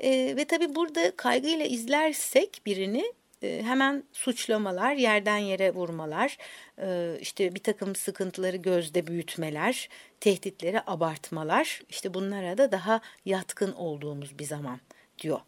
[0.00, 6.36] E, ve tabii burada kaygıyla izlersek birini e, hemen suçlamalar, yerden yere vurmalar,
[6.78, 9.88] e, işte bir takım sıkıntıları gözde büyütmeler,
[10.20, 14.80] tehditleri abartmalar, işte bunlara da daha yatkın olduğumuz bir zaman
[15.18, 15.40] diyor.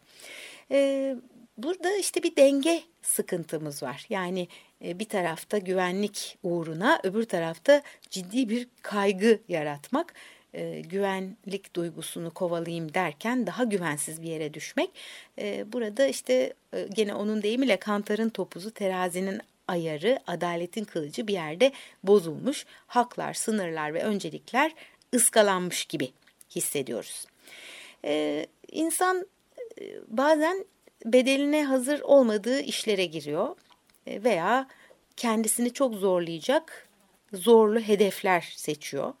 [0.71, 1.15] E,
[1.57, 4.05] burada işte bir denge sıkıntımız var.
[4.09, 4.47] Yani
[4.81, 10.13] bir tarafta güvenlik uğruna öbür tarafta ciddi bir kaygı yaratmak
[10.53, 14.89] e, güvenlik duygusunu kovalayayım derken daha güvensiz bir yere düşmek.
[15.39, 21.71] E, burada işte e, gene onun deyimiyle kantarın topuzu terazinin ayarı, adaletin kılıcı bir yerde
[22.03, 22.65] bozulmuş.
[22.87, 24.71] Haklar, sınırlar ve öncelikler
[25.15, 26.11] ıskalanmış gibi
[26.55, 27.25] hissediyoruz.
[28.05, 29.27] E, insan
[29.81, 30.65] e, bazen
[31.05, 33.55] bedeline hazır olmadığı işlere giriyor
[34.07, 34.67] e, veya
[35.17, 36.87] kendisini çok zorlayacak
[37.33, 39.13] zorlu hedefler seçiyor.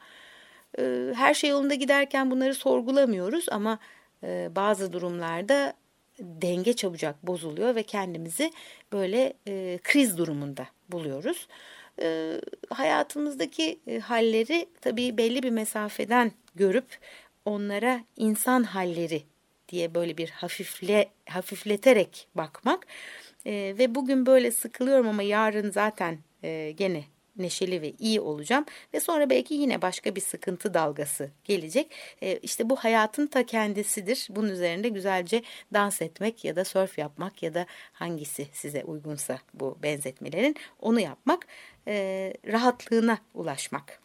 [0.79, 3.79] Ee, her şey yolunda giderken bunları sorgulamıyoruz ama
[4.23, 5.73] e, bazı durumlarda
[6.19, 8.51] denge çabucak bozuluyor ve kendimizi
[8.93, 11.47] böyle e, kriz durumunda buluyoruz.
[12.01, 16.85] Ee, hayatımızdaki e, halleri tabii belli bir mesafeden görüp
[17.45, 19.23] onlara insan halleri
[19.69, 22.87] diye böyle bir hafifle hafifleterek bakmak
[23.45, 26.17] ve bugün böyle sıkılıyorum ama yarın zaten
[26.77, 27.03] gene
[27.37, 31.91] neşeli ve iyi olacağım ve sonra belki yine başka bir sıkıntı dalgası gelecek.
[32.21, 34.27] E, işte bu hayatın ta kendisidir.
[34.29, 39.77] Bunun üzerinde güzelce dans etmek ya da surf yapmak ya da hangisi size uygunsa bu
[39.83, 41.47] benzetmelerin onu yapmak,
[41.87, 44.01] e, rahatlığına ulaşmak.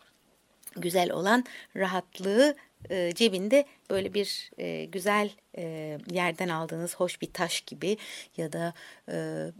[0.76, 1.44] Güzel olan
[1.76, 2.56] rahatlığı
[2.90, 5.62] e, cebinde böyle bir e, güzel e,
[6.10, 7.96] yerden aldığınız hoş bir taş gibi
[8.36, 8.74] ya da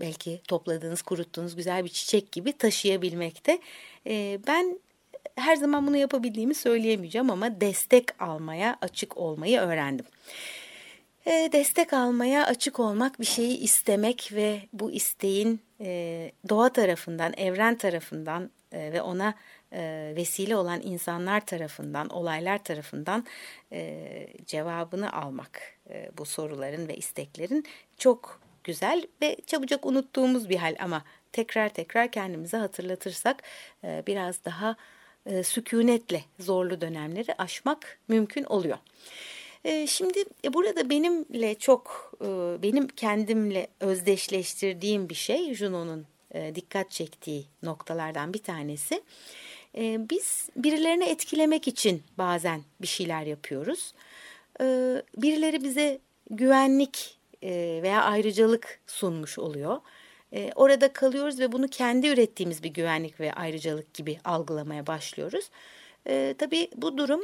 [0.00, 3.58] belki topladığınız kuruttuğunuz güzel bir çiçek gibi taşıyabilmekte.
[4.46, 4.80] Ben
[5.36, 10.06] her zaman bunu yapabildiğimi söyleyemeyeceğim ama destek almaya açık olmayı öğrendim.
[11.26, 15.60] Destek almaya açık olmak bir şeyi istemek ve bu isteğin
[16.48, 19.34] doğa tarafından, evren tarafından ve ona
[19.76, 23.26] e, vesile olan insanlar tarafından, olaylar tarafından
[23.72, 27.64] e, cevabını almak e, bu soruların ve isteklerin
[27.98, 33.42] çok güzel ve çabucak unuttuğumuz bir hal ama tekrar tekrar kendimize hatırlatırsak
[33.82, 34.76] biraz daha
[35.26, 38.78] e, sükunetle zorlu dönemleri aşmak mümkün oluyor.
[39.86, 42.12] Şimdi burada benimle çok,
[42.62, 46.06] benim kendimle özdeşleştirdiğim bir şey Juno'nun
[46.54, 49.02] dikkat çektiği noktalardan bir tanesi.
[49.76, 53.94] E, biz birilerini etkilemek için bazen bir şeyler yapıyoruz.
[54.60, 54.64] E,
[55.16, 55.98] birileri bize
[56.30, 59.80] güvenlik e, veya ayrıcalık sunmuş oluyor.
[60.32, 65.50] E, orada kalıyoruz ve bunu kendi ürettiğimiz bir güvenlik ve ayrıcalık gibi algılamaya başlıyoruz.
[66.06, 67.20] E, tabii bu durum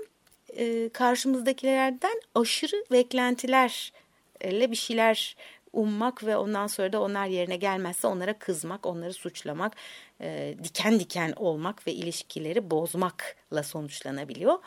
[0.57, 5.37] e, karşımızdakilerden aşırı beklentilerle bir şeyler
[5.73, 9.77] ummak ve ondan sonra da onlar yerine gelmezse onlara kızmak, onları suçlamak,
[10.21, 14.59] e, diken diken olmak ve ilişkileri bozmakla sonuçlanabiliyor.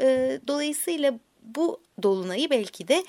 [0.00, 3.04] E, dolayısıyla bu dolunayı belki de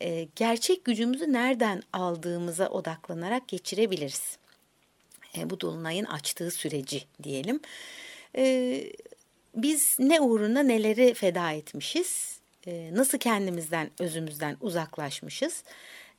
[0.00, 4.38] e, gerçek gücümüzü nereden aldığımıza odaklanarak geçirebiliriz.
[5.36, 7.60] E, bu dolunayın açtığı süreci diyelim.
[8.36, 8.84] E,
[9.56, 12.40] biz ne uğruna neleri feda etmişiz?
[12.66, 15.64] E, nasıl kendimizden, özümüzden uzaklaşmışız?
[15.64, 15.66] E,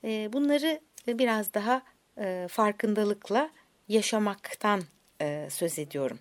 [0.03, 1.81] bunları biraz daha
[2.47, 3.49] farkındalıkla
[3.87, 4.81] yaşamaktan
[5.49, 6.19] söz ediyorum.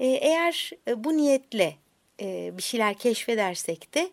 [0.00, 1.76] Eğer e, bu niyetle
[2.56, 4.10] bir şeyler keşfedersek de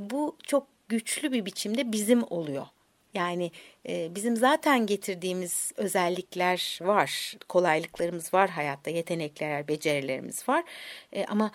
[0.00, 2.66] bu çok güçlü bir biçimde bizim oluyor.
[3.14, 3.50] Yani
[3.88, 10.64] bizim zaten getirdiğimiz özellikler var, kolaylıklarımız var hayatta, yetenekler, becerilerimiz var.
[11.28, 11.50] Ama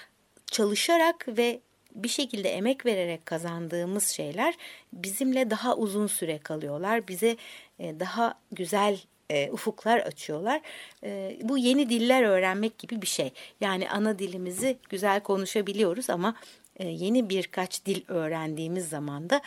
[0.52, 1.60] çalışarak ve
[1.96, 4.54] bir şekilde emek vererek kazandığımız şeyler
[4.94, 7.08] bizimle daha uzun süre kalıyorlar.
[7.08, 7.38] Bize
[7.80, 10.62] e, daha güzel e, ufuklar açıyorlar.
[11.04, 13.32] E, bu yeni diller öğrenmek gibi bir şey.
[13.62, 16.36] Yani ana dilimizi güzel konuşabiliyoruz ama
[16.80, 19.42] yeni birkaç dil öğrendiğimiz zaman da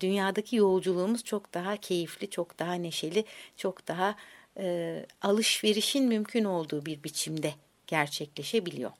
[0.00, 3.24] dünyadaki yolculuğumuz çok daha keyifli, çok daha neşeli,
[3.56, 4.14] çok daha
[5.22, 7.52] alışverişin mümkün olduğu bir biçimde
[7.86, 8.90] gerçekleşebiliyor.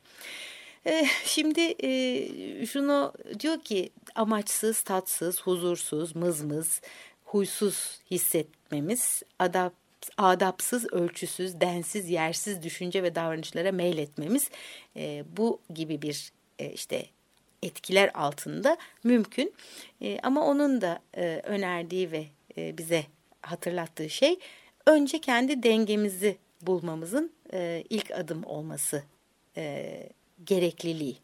[0.87, 1.88] E, şimdi e,
[3.40, 6.81] diyor ki amaçsız, tatsız, huzursuz, mızmız,
[7.25, 9.72] huysuz hissetmemiz, adap,
[10.18, 14.51] adapsız, ölçüsüz, densiz, yersiz düşünce ve davranışlara meyletmemiz
[14.96, 17.07] e, bu gibi bir e, işte
[17.62, 19.55] etkiler altında mümkün.
[20.01, 23.05] E, ama onun da e, önerdiği ve e, bize
[23.42, 24.38] hatırlattığı şey
[24.87, 29.03] önce kendi dengemizi bulmamızın e, ilk adım olması
[29.57, 30.09] e,
[30.44, 31.16] gerekliliği.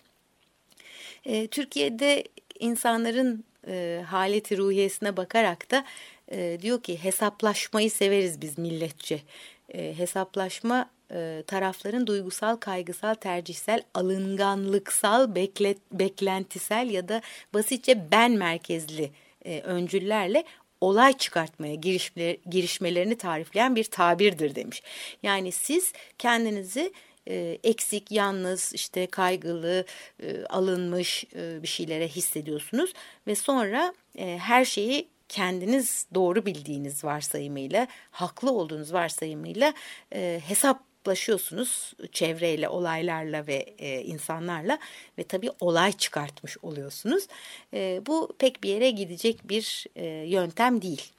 [1.25, 2.25] E, Türkiye'de
[2.59, 5.85] insanların e, haleti ruhiyesine bakarak da
[6.31, 9.21] e, diyor ki hesaplaşmayı severiz biz milletçe.
[9.75, 17.23] E, hesaplaşma e, tarafların duygusal, kaygısal, tercihsel, alınganlıksal, beklet, beklentisel ya da
[17.55, 19.11] basitçe ben merkezli
[19.45, 20.45] e, öncüllerle
[20.81, 24.83] olay çıkartmaya girişmeler, girişmelerini tarifleyen bir tabirdir demiş.
[25.23, 26.93] Yani siz kendinizi
[27.27, 29.85] e, eksik, yalnız, işte kaygılı,
[30.23, 32.93] e, alınmış e, bir şeylere hissediyorsunuz
[33.27, 39.75] ve sonra her şeyi kendiniz doğru bildiğiniz varsayımıyla, haklı olduğunuz varsayımıyla
[40.49, 44.79] hesaplaşıyorsunuz çevreyle, olaylarla ve insanlarla
[45.19, 47.27] ve tabii olay çıkartmış oluyorsunuz.
[48.07, 49.87] Bu pek bir yere gidecek bir
[50.25, 51.13] yöntem değil.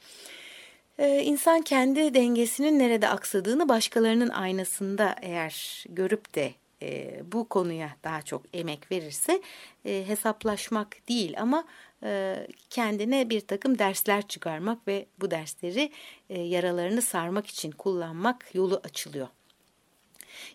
[0.98, 8.22] Ee, insan kendi dengesinin nerede aksadığını başkalarının aynasında eğer görüp de e, bu konuya daha
[8.22, 9.42] çok emek verirse
[9.86, 11.64] e, hesaplaşmak değil ama
[12.04, 12.36] e,
[12.70, 15.92] kendine bir takım dersler çıkarmak ve bu dersleri
[16.30, 19.28] yaralarını sarmak için kullanmak yolu açılıyor.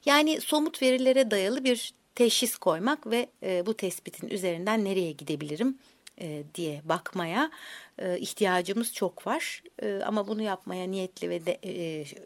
[0.04, 3.28] Yani somut verilere dayalı bir teşhis koymak ve
[3.66, 5.78] bu tespitin üzerinden nereye gidebilirim
[6.20, 7.50] e, diye bakmaya
[7.98, 9.62] e, ihtiyacımız çok var.
[9.82, 11.58] E, ama bunu yapmaya niyetli ve de,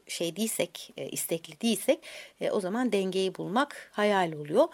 [0.09, 1.99] şey değilsek, istekli değilsek
[2.51, 4.69] o zaman dengeyi bulmak hayal oluyor.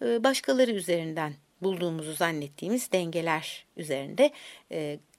[0.00, 4.30] Başkaları üzerinden bulduğumuzu zannettiğimiz dengeler üzerinde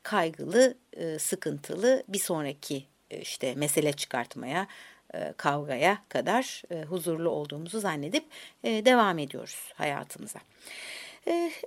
[0.04, 0.78] kaygılı,
[1.20, 2.84] sıkıntılı bir sonraki
[3.22, 4.68] işte mesele çıkartmaya,
[5.38, 8.26] kavgaya kadar huzurlu olduğumuzu zannedip
[8.64, 10.40] devam ediyoruz hayatımıza.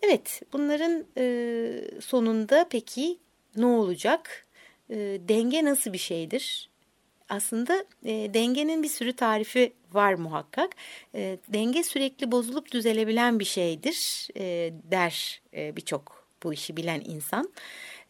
[0.02, 3.18] Evet, bunların e, sonunda peki
[3.56, 4.46] ne olacak?
[4.90, 4.96] E,
[5.28, 6.70] denge nasıl bir şeydir?
[7.28, 10.70] Aslında e, dengenin bir sürü tarifi var muhakkak.
[11.14, 17.52] E, denge sürekli bozulup düzelebilen bir şeydir e, der e, birçok bu işi bilen insan.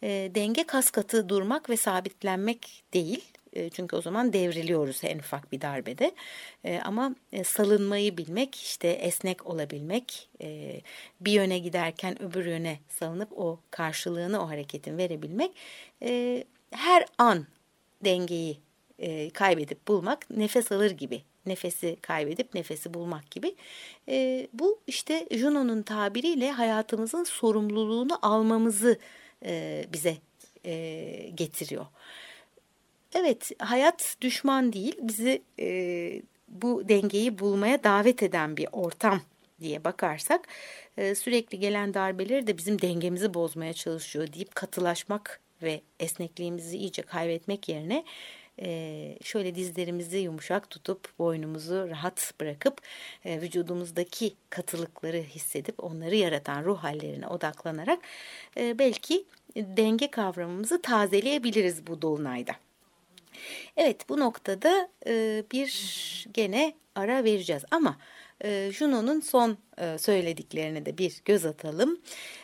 [0.02, 3.24] E, denge kas katı durmak ve sabitlenmek değil.
[3.52, 6.14] E, çünkü o zaman devriliyoruz en ufak bir darbede.
[6.64, 10.28] E, ama e, salınmayı bilmek, işte esnek olabilmek,
[11.20, 15.50] bir yöne giderken öbür yöne salınıp o karşılığını o hareketin verebilmek
[16.70, 17.46] her an
[18.04, 18.58] dengeyi
[19.34, 23.54] kaybedip bulmak nefes alır gibi nefesi kaybedip nefesi bulmak gibi.
[24.08, 28.98] E, bu işte Juno'nun tabiriyle hayatımızın sorumluluğunu almamızı
[29.44, 30.16] e, bize
[30.64, 31.86] e, getiriyor.
[33.14, 39.20] Evet, hayat düşman değil, bizi e, bu dengeyi bulmaya davet eden bir ortam
[39.60, 40.48] diye bakarsak
[40.96, 47.68] e, sürekli gelen darbeleri de bizim dengemizi bozmaya çalışıyor deyip katılaşmak ve esnekliğimizi iyice kaybetmek
[47.68, 48.04] yerine
[48.62, 52.80] e, şöyle dizlerimizi yumuşak tutup boynumuzu rahat bırakıp
[53.24, 57.98] e, vücudumuzdaki katılıkları hissedip onları yaratan ruh hallerine odaklanarak
[58.56, 59.24] e, belki
[59.56, 62.67] denge kavramımızı tazeleyebiliriz bu dolunayda.
[63.76, 67.96] Evet bu noktada e, bir gene ara vereceğiz ama
[68.44, 71.98] e, Juno'nun son e, söylediklerine de bir göz atalım.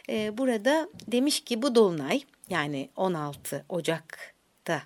[0.08, 4.82] E, burada demiş ki bu dolunay yani 16 Ocak'ta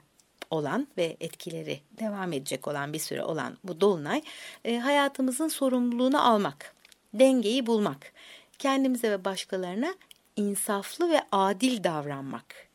[0.51, 4.23] olan ve etkileri devam edecek olan bir süre olan bu dolunay
[4.65, 6.75] e, hayatımızın sorumluluğunu almak,
[7.15, 8.13] dengeyi bulmak,
[8.59, 9.95] kendimize ve başkalarına
[10.37, 12.69] insaflı ve adil davranmak.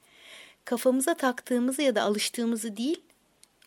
[0.66, 3.02] Kafamıza taktığımızı ya da alıştığımızı değil,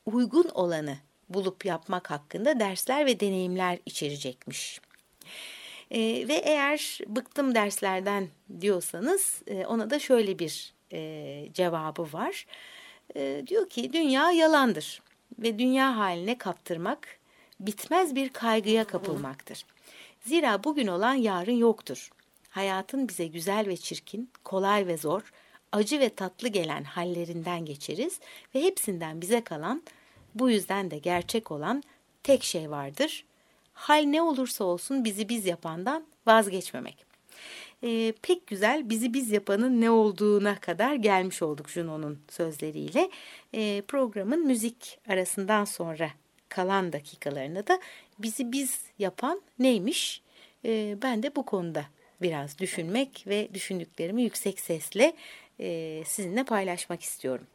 [0.07, 0.97] uygun olanı
[1.29, 4.81] bulup yapmak hakkında dersler ve deneyimler içerecekmiş.
[5.91, 5.99] E,
[6.29, 8.29] ve eğer bıktım derslerden
[8.61, 12.47] diyorsanız e, ona da şöyle bir e, cevabı var.
[13.17, 15.03] E, diyor ki dünya yalandır
[15.39, 17.19] ve dünya haline kaptırmak
[17.61, 19.65] bitmez bir kaygıya kapılmaktır.
[20.21, 22.11] Zira bugün olan yarın yoktur.
[22.49, 25.33] Hayatın bize güzel ve çirkin, kolay ve zor,
[25.73, 28.21] acı ve tatlı gelen hallerinden geçeriz
[28.55, 29.83] ve hepsinden bize kalan
[30.35, 31.83] Bu yüzden de gerçek olan
[32.23, 33.25] tek şey vardır.
[33.73, 37.07] Hal ne olursa olsun bizi biz yapandan vazgeçmemek.
[37.83, 43.11] Ee, pek güzel bizi biz yapanın ne olduğuna kadar gelmiş olduk Juno'nun sözleriyle.
[43.55, 46.11] Ee, programın müzik arasından sonra
[46.49, 47.81] kalan dakikalarında da
[48.19, 50.23] bizi biz yapan neymiş?
[50.64, 51.85] Ee, ben de bu konuda
[52.23, 55.12] biraz düşünmek ve düşündüklerimi yüksek sesle
[55.59, 57.47] e, sizinle paylaşmak istiyorum.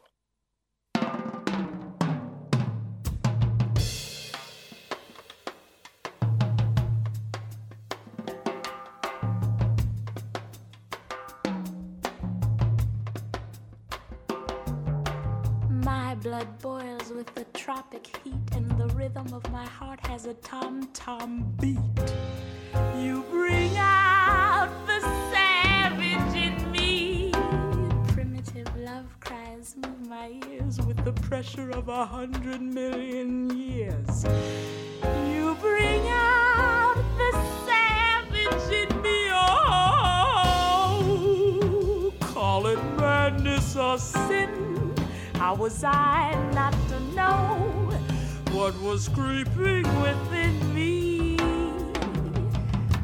[16.24, 20.88] Blood boils with the tropic heat, and the rhythm of my heart has a tom
[20.94, 21.78] tom beat.
[22.96, 24.70] You bring out
[31.14, 34.24] the pressure of a hundred million years.
[35.28, 37.32] You bring out the
[37.66, 39.30] savage in me.
[39.32, 40.52] Oh,
[42.20, 44.94] call it madness or sin.
[45.34, 47.56] How was I not to know
[48.52, 51.36] what was creeping within me?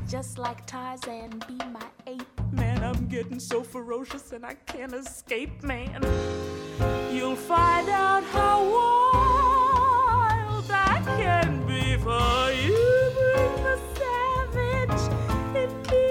[0.06, 2.22] Just like Tarzan, be my ape.
[2.52, 6.02] Man, I'm getting so ferocious and I can't escape, man.
[7.10, 13.10] You'll find out how wild I can be for you.
[13.16, 15.02] Bring the savage
[15.56, 16.04] in me.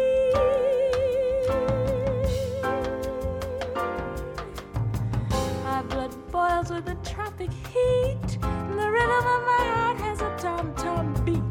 [5.63, 8.37] My blood boils with the tropic heat.
[8.41, 11.46] and The rhythm of my heart has a tom tom beat.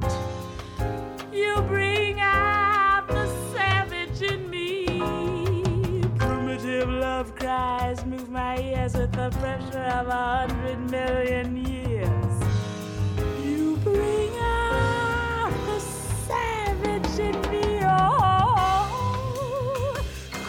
[7.26, 12.34] Love cries move my ears with the pressure of a hundred million years.
[13.44, 15.80] You bring out the
[16.28, 17.80] savage in me.
[17.82, 18.86] Oh,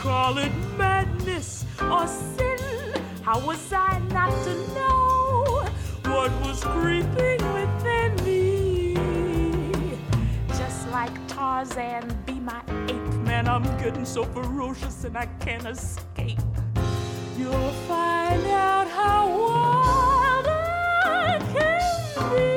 [0.01, 2.59] call it madness or sin.
[3.23, 5.65] How was I not to know
[6.03, 8.93] what was creeping within me?
[10.49, 13.13] Just like Tarzan, be my ape.
[13.25, 16.06] Man, I'm getting so ferocious and I can't escape.
[17.37, 22.56] You'll find out how wild I can be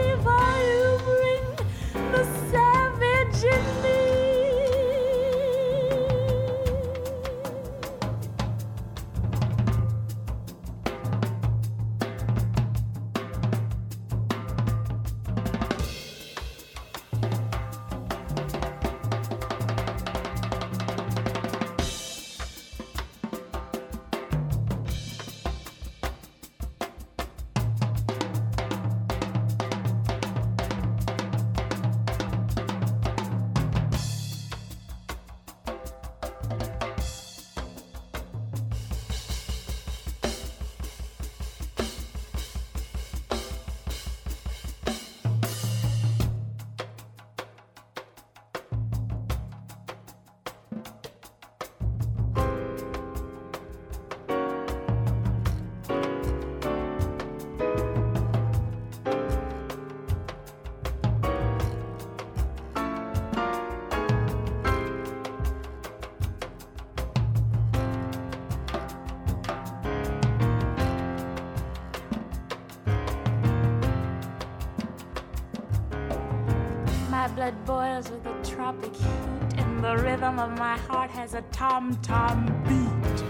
[77.20, 81.42] My blood boils with the tropic heat, and the rhythm of my heart has a
[81.52, 83.24] tom tom beat.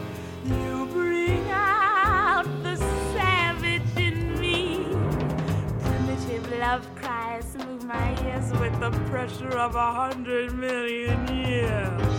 [0.48, 4.84] You bring out the savage in me.
[5.82, 12.09] Primitive love cries move my ears with the pressure of a hundred million years.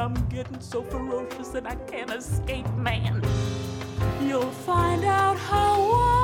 [0.00, 3.22] I'm getting so ferocious and I can't escape, man.
[4.22, 6.19] You'll find out how wild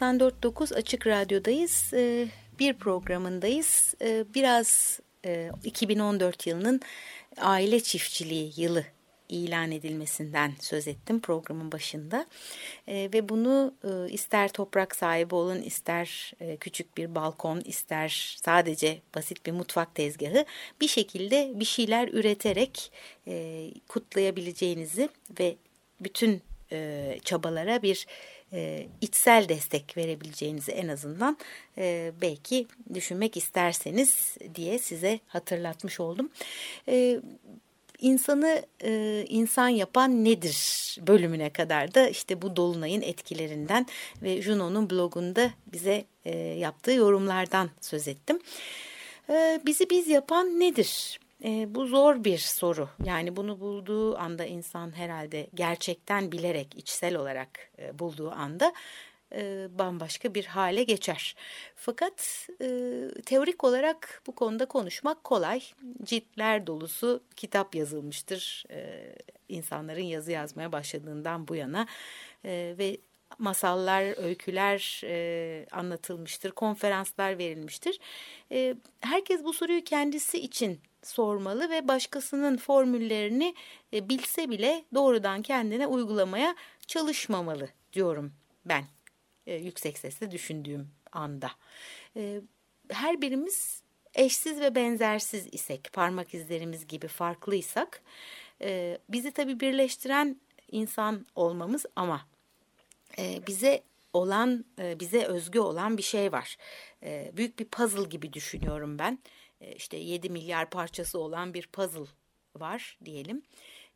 [0.00, 1.90] 94.9 Açık Radyo'dayız.
[1.94, 2.28] Ee,
[2.58, 3.94] bir programındayız.
[4.02, 6.80] Ee, biraz e, 2014 yılının
[7.40, 8.84] aile çiftçiliği yılı
[9.28, 12.26] ilan edilmesinden söz ettim programın başında.
[12.88, 18.98] E, ve bunu e, ister toprak sahibi olun, ister e, küçük bir balkon, ister sadece
[19.14, 20.44] basit bir mutfak tezgahı
[20.80, 22.92] bir şekilde bir şeyler üreterek
[23.26, 25.08] e, kutlayabileceğinizi
[25.40, 25.56] ve
[26.00, 26.42] bütün
[26.72, 28.06] e, çabalara bir
[28.52, 31.36] e, içsel destek verebileceğinizi en azından
[31.78, 36.30] e, belki düşünmek isterseniz diye size hatırlatmış oldum.
[36.88, 37.20] E,
[38.00, 40.56] insanı e, insan yapan nedir
[41.06, 43.86] bölümüne kadar da işte bu dolunayın etkilerinden
[44.22, 48.38] ve Juno'nun blogunda bize e, yaptığı yorumlardan söz ettim.
[49.30, 51.20] E, bizi biz yapan nedir?
[51.46, 52.88] E, bu zor bir soru.
[53.04, 58.72] Yani bunu bulduğu anda insan herhalde gerçekten bilerek, içsel olarak e, bulduğu anda
[59.32, 61.36] e, bambaşka bir hale geçer.
[61.76, 62.66] Fakat e,
[63.26, 65.62] teorik olarak bu konuda konuşmak kolay.
[66.02, 68.64] Ciltler dolusu kitap yazılmıştır.
[68.70, 69.12] E,
[69.48, 71.86] insanların yazı yazmaya başladığından bu yana
[72.44, 72.96] e, ve
[73.38, 77.98] masallar, öyküler e, anlatılmıştır, konferanslar verilmiştir.
[78.52, 83.54] E, herkes bu soruyu kendisi için sormalı ve başkasının formüllerini
[83.92, 88.32] e, bilse bile doğrudan kendine uygulamaya çalışmamalı diyorum
[88.64, 88.84] ben
[89.46, 91.50] e, yüksek sesle düşündüğüm anda.
[92.16, 92.40] E,
[92.90, 93.82] her birimiz
[94.14, 98.02] eşsiz ve benzersiz isek, parmak izlerimiz gibi farklıysak,
[98.60, 100.40] e, bizi tabii birleştiren
[100.72, 102.26] insan olmamız ama
[103.46, 103.82] bize
[104.16, 106.56] olan, e, bize özgü olan bir şey var.
[107.02, 109.18] E, büyük bir puzzle gibi düşünüyorum ben.
[109.60, 112.10] E, işte 7 milyar parçası olan bir puzzle
[112.56, 113.42] var diyelim.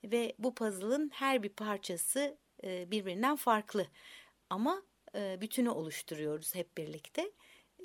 [0.04, 3.86] Ve bu puzzle'ın her bir parçası e, birbirinden farklı.
[4.50, 4.82] Ama
[5.14, 7.30] bütünü oluşturuyoruz hep birlikte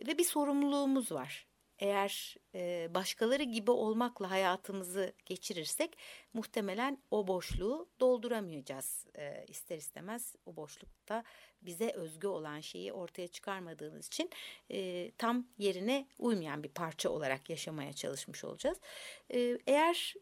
[0.08, 1.48] ve bir sorumluluğumuz var.
[1.80, 5.98] Eğer e, başkaları gibi olmakla hayatımızı geçirirsek
[6.34, 9.06] muhtemelen o boşluğu dolduramayacağız.
[9.18, 11.24] E, ister istemez o boşlukta
[11.62, 14.30] bize özgü olan şeyi ortaya çıkarmadığımız için
[14.72, 18.78] e, tam yerine uymayan bir parça olarak yaşamaya çalışmış olacağız.
[19.34, 20.14] E, eğer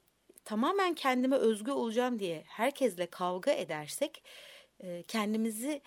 [0.45, 4.23] tamamen kendime özgü olacağım diye herkesle kavga edersek
[4.79, 5.81] e, kendimizi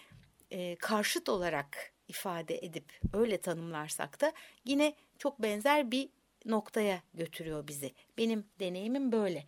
[0.51, 4.33] e, karşıt olarak ifade edip öyle tanımlarsak da
[4.65, 6.09] yine çok benzer bir
[6.47, 7.93] noktaya götürüyor bizi.
[8.19, 9.45] Benim deneyimim böyle.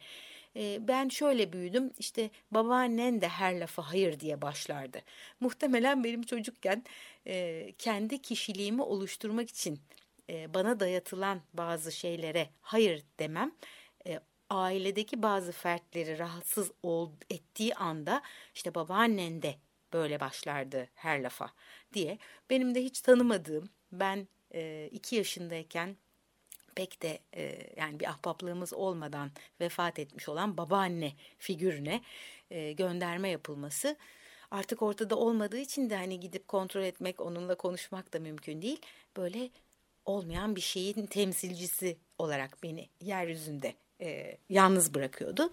[0.57, 5.01] E, ben şöyle büyüdüm işte babaannen de her lafa hayır diye başlardı.
[5.41, 6.85] Muhtemelen benim çocukken
[7.27, 9.81] e, kendi kişiliğimi oluşturmak için
[10.31, 13.53] e, bana dayatılan bazı şeylere hayır demem
[14.07, 18.23] e, ailedeki bazı fertleri rahatsız ol, ettiği anda
[18.55, 19.55] işte babaannen de
[19.93, 21.51] böyle başlardı her lafa
[21.95, 22.19] diye.
[22.51, 25.97] Benim de hiç tanımadığım ben e, yaşındayken
[26.75, 29.31] pek de e, yani bir ahbaplığımız olmadan
[29.61, 32.03] vefat etmiş olan babaanne figürüne
[32.51, 33.97] e, gönderme yapılması
[34.51, 38.81] artık ortada olmadığı için de hani gidip kontrol etmek onunla konuşmak da mümkün değil.
[39.17, 39.51] Böyle
[40.05, 45.51] olmayan bir şeyin temsilcisi olarak beni yeryüzünde e, yalnız bırakıyordu.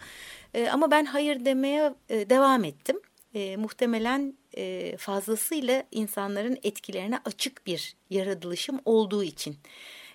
[0.54, 3.02] E, ama ben hayır demeye e, devam ettim
[3.36, 9.58] e, muhtemelen e, fazlasıyla insanların etkilerine açık bir yaratılışım olduğu için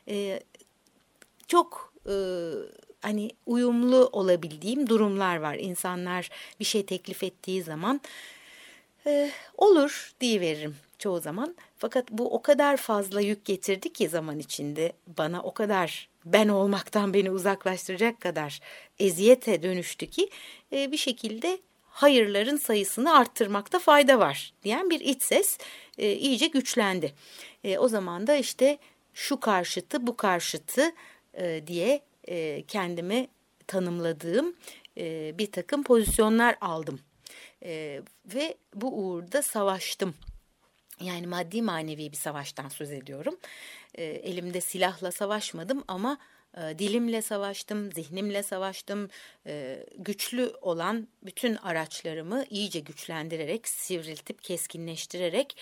[0.08, 0.40] e,
[1.48, 2.14] çok e,
[3.00, 5.54] hani uyumlu olabildiğim durumlar var.
[5.54, 8.00] İnsanlar bir şey teklif ettiği zaman
[9.06, 11.56] e, olur diye veririm çoğu zaman.
[11.78, 17.14] Fakat bu o kadar fazla yük getirdi ki zaman içinde bana o kadar ben olmaktan
[17.14, 18.60] beni uzaklaştıracak kadar
[18.98, 20.30] eziyete dönüştü ki
[20.72, 21.58] e, bir şekilde
[21.90, 25.58] hayırların sayısını arttırmakta fayda var diyen bir iç ses
[25.98, 27.14] e, iyice güçlendi.
[27.64, 28.78] E, o zaman da işte
[29.14, 30.92] şu karşıtı bu karşıtı
[31.34, 33.28] e, diye e, kendimi
[33.66, 34.56] tanımladığım
[34.98, 37.00] e, bir takım pozisyonlar aldım.
[37.64, 40.14] E, ve bu uğurda savaştım.
[41.00, 43.36] Yani maddi manevi bir savaştan söz ediyorum.
[43.94, 46.18] E, elimde silahla savaşmadım ama
[46.56, 49.08] dilimle savaştım, zihnimle savaştım.
[49.46, 55.56] E, güçlü olan bütün araçlarımı iyice güçlendirerek, sivriltip, keskinleştirerek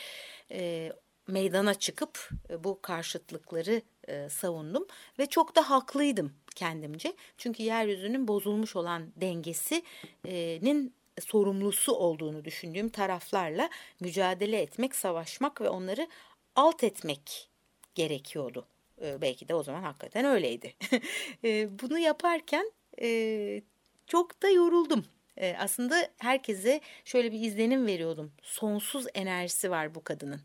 [0.51, 0.93] e,
[1.27, 2.31] meydana çıkıp
[2.65, 3.83] bu karşıtlıkları
[4.29, 4.87] savundum.
[5.19, 7.17] Ve çok da haklıydım kendimce.
[7.39, 13.71] Çünkü yeryüzünün bozulmuş olan dengesinin sorumlusu olduğunu düşündüğüm taraflarla
[14.01, 16.09] mücadele etmek, savaşmak ve onları
[16.57, 17.49] alt etmek
[17.95, 18.67] gerekiyordu.
[19.03, 20.75] E, belki de o zaman hakikaten öyleydi.
[21.45, 22.73] e, bunu yaparken
[23.03, 23.63] e,
[24.07, 25.05] çok da yoruldum.
[25.37, 28.33] E, aslında herkese şöyle bir izlenim veriyordum.
[28.43, 30.41] Sonsuz enerjisi var bu kadının.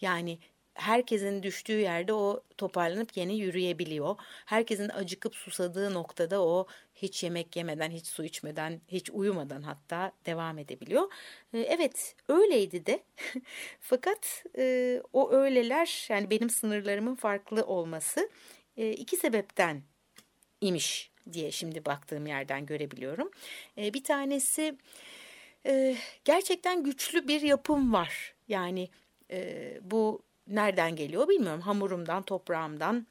[0.00, 0.38] Yani
[0.76, 4.16] herkesin düştüğü yerde o toparlanıp yine yürüyebiliyor.
[4.46, 10.58] Herkesin acıkıp susadığı noktada o hiç yemek yemeden, hiç su içmeden, hiç uyumadan hatta devam
[10.58, 11.12] edebiliyor.
[11.54, 13.02] Ee, evet öyleydi de
[13.80, 18.30] fakat e, o öyleler yani benim sınırlarımın farklı olması
[18.76, 19.82] e, iki sebepten
[20.60, 23.30] imiş diye şimdi baktığım yerden görebiliyorum.
[23.78, 24.78] E, bir tanesi
[26.24, 28.34] gerçekten güçlü bir yapım var.
[28.48, 28.88] Yani
[29.80, 31.60] bu nereden geliyor bilmiyorum.
[31.60, 33.06] Hamurumdan, toprağımdan,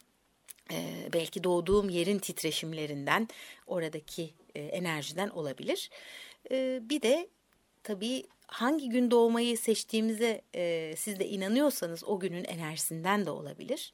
[0.72, 3.28] e, belki doğduğum yerin titreşimlerinden,
[3.68, 5.90] oradaki e, enerjiden olabilir.
[6.52, 7.30] E, bir de
[7.84, 13.94] tabii hangi gün doğmayı seçtiğimize e, siz de inanıyorsanız o günün enerjisinden de olabilir.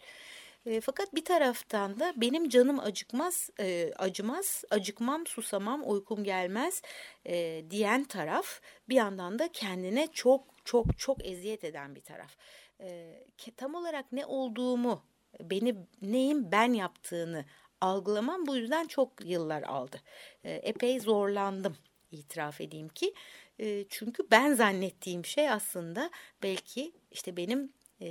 [0.66, 6.82] E, fakat bir taraftan da benim canım acıkmaz, e, acımaz, acıkmam, susamam, uykum gelmez
[7.26, 12.38] e, diyen taraf bir yandan da kendine çok çok çok eziyet eden bir taraf
[12.82, 13.24] e,
[13.58, 15.04] tam olarak ne olduğumu,
[15.42, 17.46] beni neyin ben yaptığını
[17.82, 20.02] algılamam bu yüzden çok yıllar aldı.
[20.44, 21.78] E, epey zorlandım
[22.12, 23.14] itiraf edeyim ki.
[23.60, 26.12] E, çünkü ben zannettiğim şey aslında
[26.44, 28.10] belki işte benim e,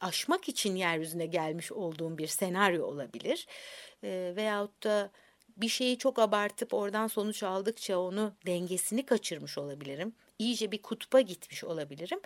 [0.00, 3.46] aşmak için yeryüzüne gelmiş olduğum bir senaryo olabilir.
[4.04, 5.10] E, veyahut da
[5.56, 10.12] bir şeyi çok abartıp oradan sonuç aldıkça onu dengesini kaçırmış olabilirim.
[10.38, 12.20] İyice bir kutba gitmiş olabilirim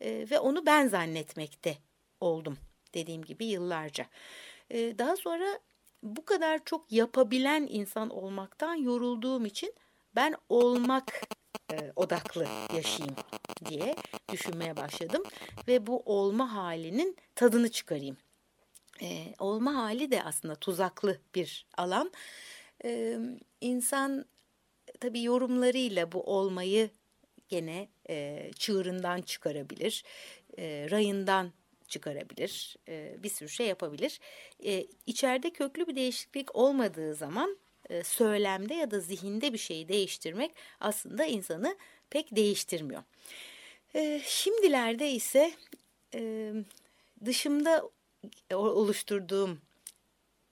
[0.00, 1.78] e, ve onu ben zannetmekte
[2.20, 2.58] oldum
[2.94, 4.06] dediğim gibi yıllarca.
[4.70, 5.58] E, daha sonra
[6.02, 9.74] bu kadar çok yapabilen insan olmaktan yorulduğum için
[10.14, 11.28] ben olmak
[11.72, 12.46] e, odaklı
[12.76, 13.16] yaşayayım
[13.64, 13.96] diye
[14.32, 15.22] düşünmeye başladım
[15.68, 18.16] ve bu olma halinin tadını çıkarayım.
[19.02, 22.12] E, olma hali de aslında tuzaklı bir alan.
[22.84, 23.18] E,
[23.60, 24.24] insan
[25.00, 26.90] tabii yorumlarıyla bu olmayı
[27.48, 30.04] gene e, çığırından çıkarabilir,
[30.58, 31.52] e, rayından
[31.88, 34.20] çıkarabilir, e, bir sürü şey yapabilir.
[34.64, 37.58] E, içeride köklü bir değişiklik olmadığı zaman
[37.90, 41.76] e, söylemde ya da zihinde bir şeyi değiştirmek aslında insanı
[42.10, 43.02] pek değiştirmiyor.
[43.94, 45.52] E, şimdilerde ise
[46.14, 46.52] e,
[47.24, 47.90] dışımda
[48.54, 49.60] oluşturduğum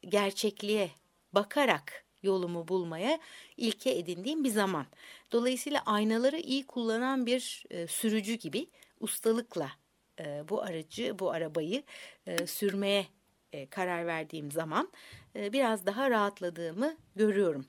[0.08, 0.90] gerçekliğe
[1.32, 3.18] bakarak yolumu bulmaya
[3.56, 4.86] ilke edindiğim bir zaman.
[5.34, 8.66] Dolayısıyla aynaları iyi kullanan bir e, sürücü gibi
[9.00, 9.70] ustalıkla
[10.20, 11.82] e, bu aracı, bu arabayı
[12.26, 13.06] e, sürmeye
[13.52, 14.92] e, karar verdiğim zaman
[15.36, 17.66] e, biraz daha rahatladığımı görüyorum.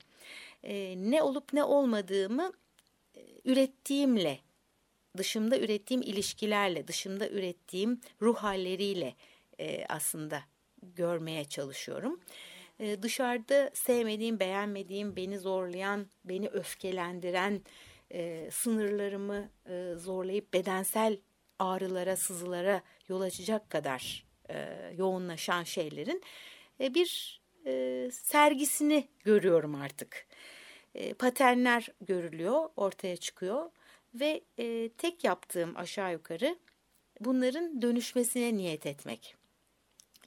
[0.62, 2.52] E, ne olup ne olmadığımı
[3.14, 4.38] e, ürettiğimle,
[5.16, 9.14] dışımda ürettiğim ilişkilerle, dışımda ürettiğim ruh halleriyle
[9.60, 10.42] e, aslında
[10.82, 12.20] görmeye çalışıyorum.
[12.20, 17.62] E, dışarıda sevmediğim, beğenmediğim, beni zorlayan, beni öfkelendiren,
[18.10, 21.18] e, sınırlarımı e, zorlayıp bedensel
[21.58, 26.22] ağrılara, sızılara yol açacak kadar e, yoğunlaşan şeylerin
[26.80, 30.26] e, bir e, sergisini görüyorum artık.
[30.94, 33.70] E, paternler görülüyor, ortaya çıkıyor
[34.14, 36.56] ve e, tek yaptığım aşağı yukarı
[37.20, 39.36] bunların dönüşmesine niyet etmek.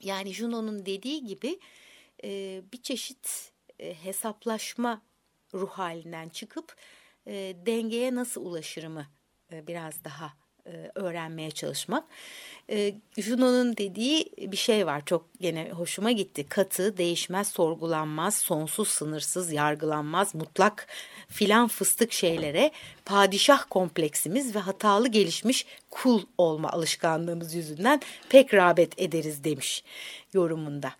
[0.02, 1.58] Yani Juno'nun dediği gibi
[2.24, 5.02] e, bir çeşit e, hesaplaşma
[5.54, 6.76] ruh halinden çıkıp
[7.26, 9.06] e, dengeye nasıl ulaşırımı
[9.52, 10.32] e, biraz daha
[10.66, 12.04] e, öğrenmeye çalışmak.
[12.70, 16.48] E, Juno'nun dediği bir şey var çok gene hoşuma gitti.
[16.48, 20.86] Katı, değişmez, sorgulanmaz, sonsuz, sınırsız, yargılanmaz, mutlak
[21.28, 22.70] filan fıstık şeylere
[23.04, 29.84] padişah kompleksimiz ve hatalı gelişmiş kul olma alışkanlığımız yüzünden pek rağbet ederiz demiş
[30.32, 30.92] yorumunda.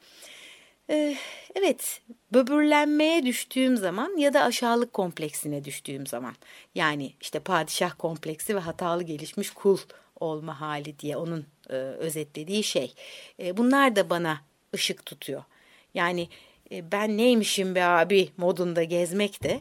[0.91, 1.17] Ee,
[1.55, 6.35] evet, böbürlenmeye düştüğüm zaman ya da aşağılık kompleksine düştüğüm zaman.
[6.75, 9.79] Yani işte padişah kompleksi ve hatalı gelişmiş kul
[10.21, 12.95] olma hali diye onun e, özetlediği şey.
[13.39, 14.41] E, bunlar da bana
[14.75, 15.45] ışık tutuyor.
[15.95, 16.29] Yani
[16.73, 19.61] e, ben neymişim be abi modunda gezmek de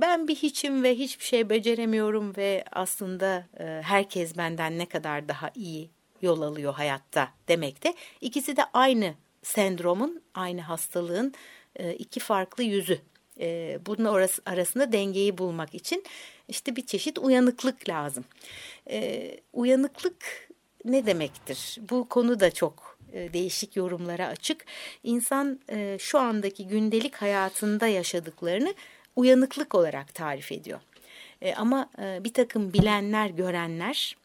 [0.00, 3.46] ben bir hiçim ve hiçbir şey beceremiyorum ve aslında
[3.82, 5.90] herkes benden ne kadar daha iyi
[6.22, 11.34] yol alıyor hayatta demek de ikisi de aynı sendromun, aynı hastalığın
[11.76, 12.98] e, iki farklı yüzü.
[13.40, 14.04] E, bunun
[14.46, 16.04] arasında dengeyi bulmak için
[16.48, 18.24] işte bir çeşit uyanıklık lazım.
[18.90, 20.48] E, uyanıklık
[20.84, 21.78] ne demektir?
[21.90, 24.64] Bu konu da çok değişik yorumlara açık.
[25.02, 25.60] İnsan
[25.98, 28.74] şu andaki gündelik hayatında yaşadıklarını
[29.16, 30.80] uyanıklık olarak tarif ediyor.
[31.56, 34.16] ama bir takım bilenler, görenler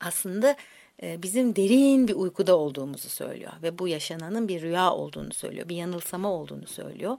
[0.00, 0.56] aslında
[1.02, 6.32] bizim derin bir uykuda olduğumuzu söylüyor ve bu yaşananın bir rüya olduğunu söylüyor, bir yanılsama
[6.32, 7.18] olduğunu söylüyor.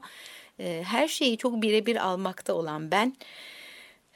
[0.58, 3.16] E, her şeyi çok birebir almakta olan ben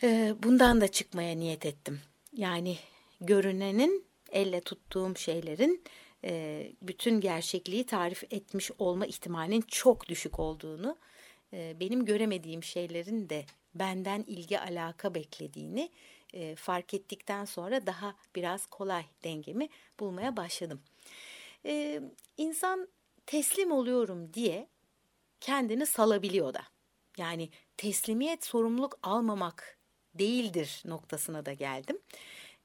[0.03, 2.01] e, bundan da çıkmaya niyet ettim.
[2.33, 2.77] Yani
[3.21, 5.85] görünenin elle tuttuğum şeylerin
[6.25, 10.97] e, bütün gerçekliği tarif etmiş olma ihtimalinin çok düşük olduğunu,
[11.53, 13.45] e, benim göremediğim şeylerin de
[13.75, 15.91] benden ilgi alaka beklediğini
[16.33, 19.69] e, fark ettikten sonra daha biraz kolay dengemi
[20.01, 20.81] bulmaya başladım.
[21.65, 22.01] E,
[22.37, 22.89] insan
[23.27, 24.69] teslim oluyorum diye
[25.41, 26.63] kendini salabiliyor da.
[27.19, 29.79] Yani teslimiyet sorumluluk almamak
[30.15, 31.99] değildir noktasına da geldim.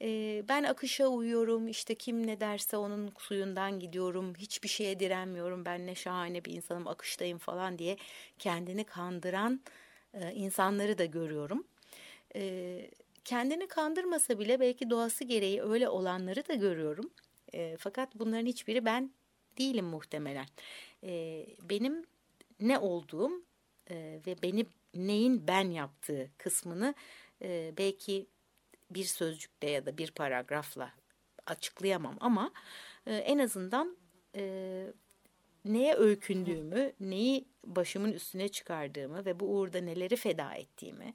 [0.02, 5.88] E, ben akışa uyuyorum işte kim ne derse onun suyundan gidiyorum hiçbir şeye direnmiyorum ben
[5.88, 7.98] ne şahane bir insanım akıştayım falan diye
[8.40, 9.62] kendini kandıran
[10.14, 11.68] e, insanları da görüyorum.
[12.36, 12.92] E,
[13.26, 17.10] kendini kandırmasa bile belki doğası gereği öyle olanları da görüyorum.
[17.54, 19.12] E, fakat bunların hiçbiri ben
[19.58, 20.46] değilim muhtemelen.
[21.04, 22.06] E, benim
[22.60, 23.32] ne olduğum
[23.90, 24.66] e, ve beni
[24.96, 26.94] neyin ben yaptığı kısmını
[27.42, 28.26] e, belki
[28.92, 30.92] bir sözcükle ya da bir paragrafla
[31.46, 32.52] açıklayamam ama
[33.06, 33.98] e, en azından
[34.36, 34.86] e,
[35.66, 41.14] neye öykündüğümü, neyi başımın üstüne çıkardığımı ve bu uğurda neleri feda ettiğimi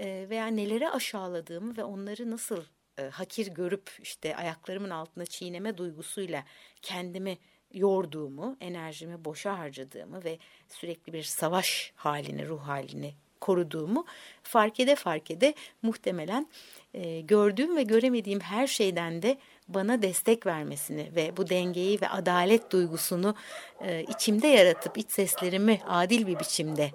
[0.00, 2.64] veya neleri aşağıladığımı ve onları nasıl
[3.10, 6.44] hakir görüp işte ayaklarımın altına çiğneme duygusuyla
[6.82, 7.38] kendimi
[7.74, 10.38] yorduğumu, enerjimi boşa harcadığımı ve
[10.68, 14.04] sürekli bir savaş halini, ruh halini koruduğumu
[14.42, 16.46] fark ede fark ede muhtemelen
[16.94, 19.38] e, gördüğüm ve göremediğim her şeyden de
[19.68, 23.34] bana destek vermesini ve bu dengeyi ve adalet duygusunu
[23.80, 26.90] e, içimde yaratıp iç seslerimi adil bir biçimde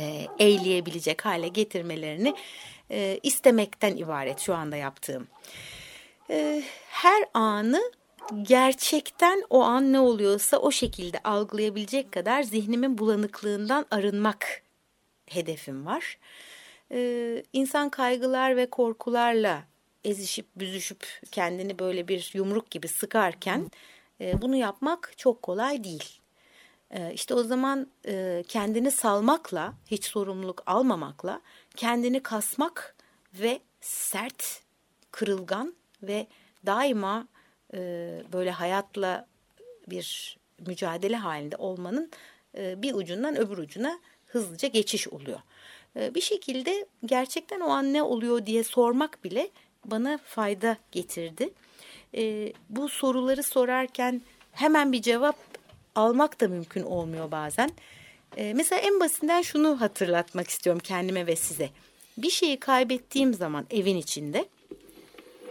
[0.00, 2.34] e, eğleyebilecek hale getirmelerini
[2.90, 5.28] e, istemekten ibaret şu anda yaptığım.
[6.30, 7.82] E, her anı
[8.42, 14.62] gerçekten o an ne oluyorsa o şekilde algılayabilecek kadar zihnimin bulanıklığından arınmak
[15.26, 16.18] hedefim var.
[16.92, 19.64] Ee, insan kaygılar ve korkularla
[20.04, 23.70] ezişip büzüşüp kendini böyle bir yumruk gibi sıkarken
[24.20, 26.20] e, bunu yapmak çok kolay değil.
[26.90, 31.40] E, işte o zaman e, kendini salmakla, hiç sorumluluk almamakla,
[31.76, 32.96] kendini kasmak
[33.34, 34.62] ve sert,
[35.10, 36.26] kırılgan ve
[36.66, 37.28] daima
[37.74, 37.78] e,
[38.32, 39.26] böyle hayatla
[39.88, 42.10] bir mücadele halinde olmanın
[42.56, 45.40] e, bir ucundan öbür ucuna hızlıca geçiş oluyor.
[45.96, 49.50] Bir şekilde gerçekten o an ne oluyor diye sormak bile
[49.84, 51.50] bana fayda getirdi.
[52.70, 54.22] Bu soruları sorarken
[54.52, 55.47] hemen bir cevap
[55.98, 57.70] almak da mümkün olmuyor bazen.
[58.36, 61.70] E, mesela en basitinden şunu hatırlatmak istiyorum kendime ve size.
[62.18, 64.48] Bir şeyi kaybettiğim zaman evin içinde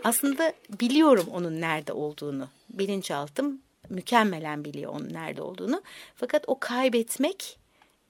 [0.03, 2.49] aslında biliyorum onun nerede olduğunu.
[2.69, 5.81] Bilinçaltım mükemmelen biliyor onun nerede olduğunu.
[6.15, 7.59] Fakat o kaybetmek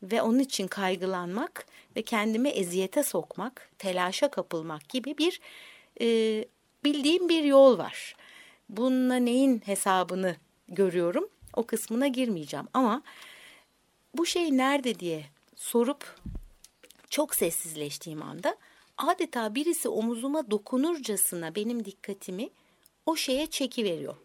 [0.04, 1.66] ve onun için kaygılanmak
[1.96, 5.42] ve kendimi eziyete sokmak, telaşa kapılmak gibi bir
[6.02, 6.06] e,
[6.84, 8.16] bildiğim bir yol var.
[8.70, 10.36] Bununla neyin hesabını
[10.68, 13.02] görüyorum o kısmına girmeyeceğim ama
[14.14, 15.26] bu şey nerede diye
[15.56, 16.16] sorup
[17.10, 18.58] çok sessizleştiğim anda
[18.98, 22.50] adeta birisi omuzuma dokunurcasına benim dikkatimi
[23.06, 24.16] o şeye çekiveriyor.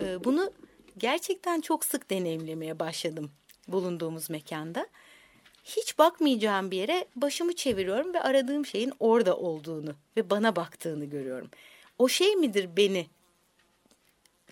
[0.00, 0.50] Ee, bunu
[0.98, 3.30] gerçekten çok sık deneyimlemeye başladım
[3.68, 4.86] bulunduğumuz mekanda.
[5.64, 11.50] Hiç bakmayacağım bir yere başımı çeviriyorum ve aradığım şeyin orada olduğunu ve bana baktığını görüyorum.
[11.98, 13.06] O şey midir beni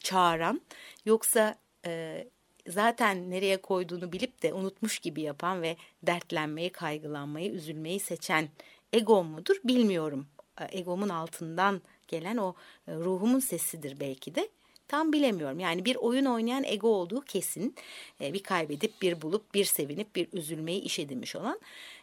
[0.01, 0.61] çağıran
[1.05, 1.57] yoksa
[1.87, 2.25] e,
[2.67, 8.49] zaten nereye koyduğunu bilip de unutmuş gibi yapan ve dertlenmeyi, kaygılanmayı, üzülmeyi seçen
[8.93, 10.27] ego mudur bilmiyorum.
[10.73, 12.55] Egomun altından gelen o
[12.89, 14.49] ruhumun sesidir belki de.
[14.89, 15.61] Tam bilemiyorum.
[15.61, 17.75] Yani bir oyun oynayan ego olduğu kesin.
[18.21, 21.61] Bir kaybedip, bir bulup, bir sevinip, bir üzülmeyi iş edinmiş olan.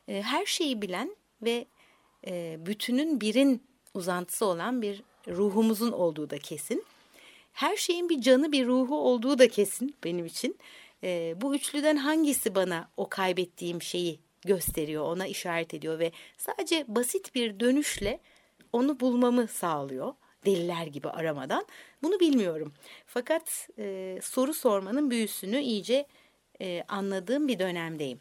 [0.08, 1.66] Her şeyi bilen ve
[2.66, 3.64] bütünün birin
[3.94, 6.86] uzantısı olan bir ruhumuzun olduğu da kesin.
[7.54, 10.58] Her şeyin bir canı bir ruhu olduğu da kesin benim için.
[11.04, 17.36] E, bu üçlüden hangisi bana o kaybettiğim şeyi gösteriyor, ona işaret ediyor ve sadece basit
[17.36, 18.20] bir dönüşle
[18.74, 20.14] onu bulmamı sağlıyor.
[20.46, 21.66] Deliler gibi aramadan.
[22.04, 22.74] Bunu bilmiyorum.
[23.06, 26.08] Fakat e, soru sormanın büyüsünü iyice
[26.62, 28.20] e, anladığım bir dönemdeyim.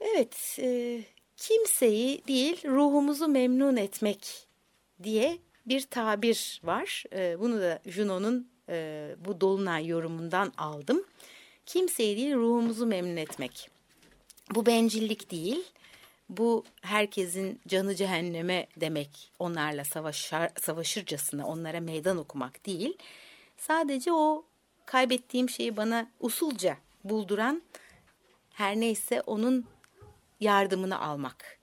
[0.00, 1.00] Evet, e,
[1.36, 4.46] kimseyi değil ruhumuzu memnun etmek
[5.02, 7.04] diye bir tabir var.
[7.12, 11.04] E, bunu da Juno'nun e, bu dolunay yorumundan aldım.
[11.66, 13.70] Kimseyi değil ruhumuzu memnun etmek.
[14.54, 15.64] Bu bencillik değil.
[16.30, 22.98] bu herkesin canı cehenneme demek onlarla savaşar, savaşırcasına onlara meydan okumak değil.
[23.56, 24.44] Sadece o
[24.86, 27.62] kaybettiğim şeyi bana usulca bulduran
[28.52, 29.66] her neyse onun
[30.40, 31.58] yardımını almak.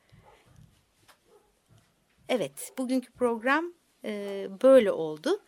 [2.29, 3.73] Evet, bugünkü program
[4.07, 5.39] e, böyle oldu.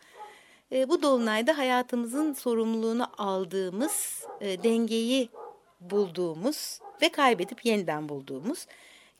[0.72, 5.28] E, bu dolunayda hayatımızın sorumluluğunu aldığımız, e, dengeyi
[5.80, 8.66] bulduğumuz ve kaybedip yeniden bulduğumuz,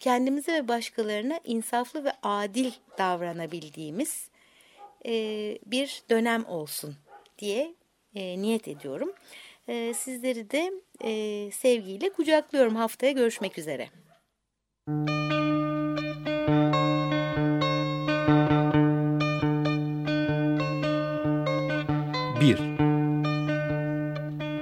[0.01, 4.31] kendimize ve başkalarına insaflı ve adil davranabildiğimiz
[5.67, 6.97] bir dönem olsun
[7.39, 7.75] diye
[8.15, 9.13] niyet ediyorum.
[9.95, 10.73] Sizleri de
[11.51, 12.77] sevgiyle kucaklıyorum.
[12.77, 13.89] Haftaya görüşmek üzere.
[14.89, 15.20] Bir.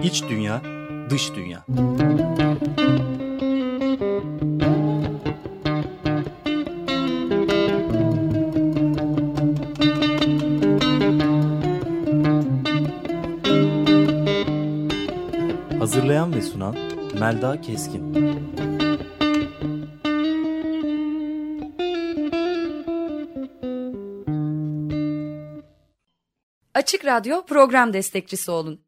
[0.08, 0.62] İç dünya,
[1.10, 1.64] dış dünya.
[15.78, 16.76] Hazırlayan ve sunan
[17.20, 18.14] Melda Keskin.
[26.74, 28.87] Açık Radyo program destekçisi olun.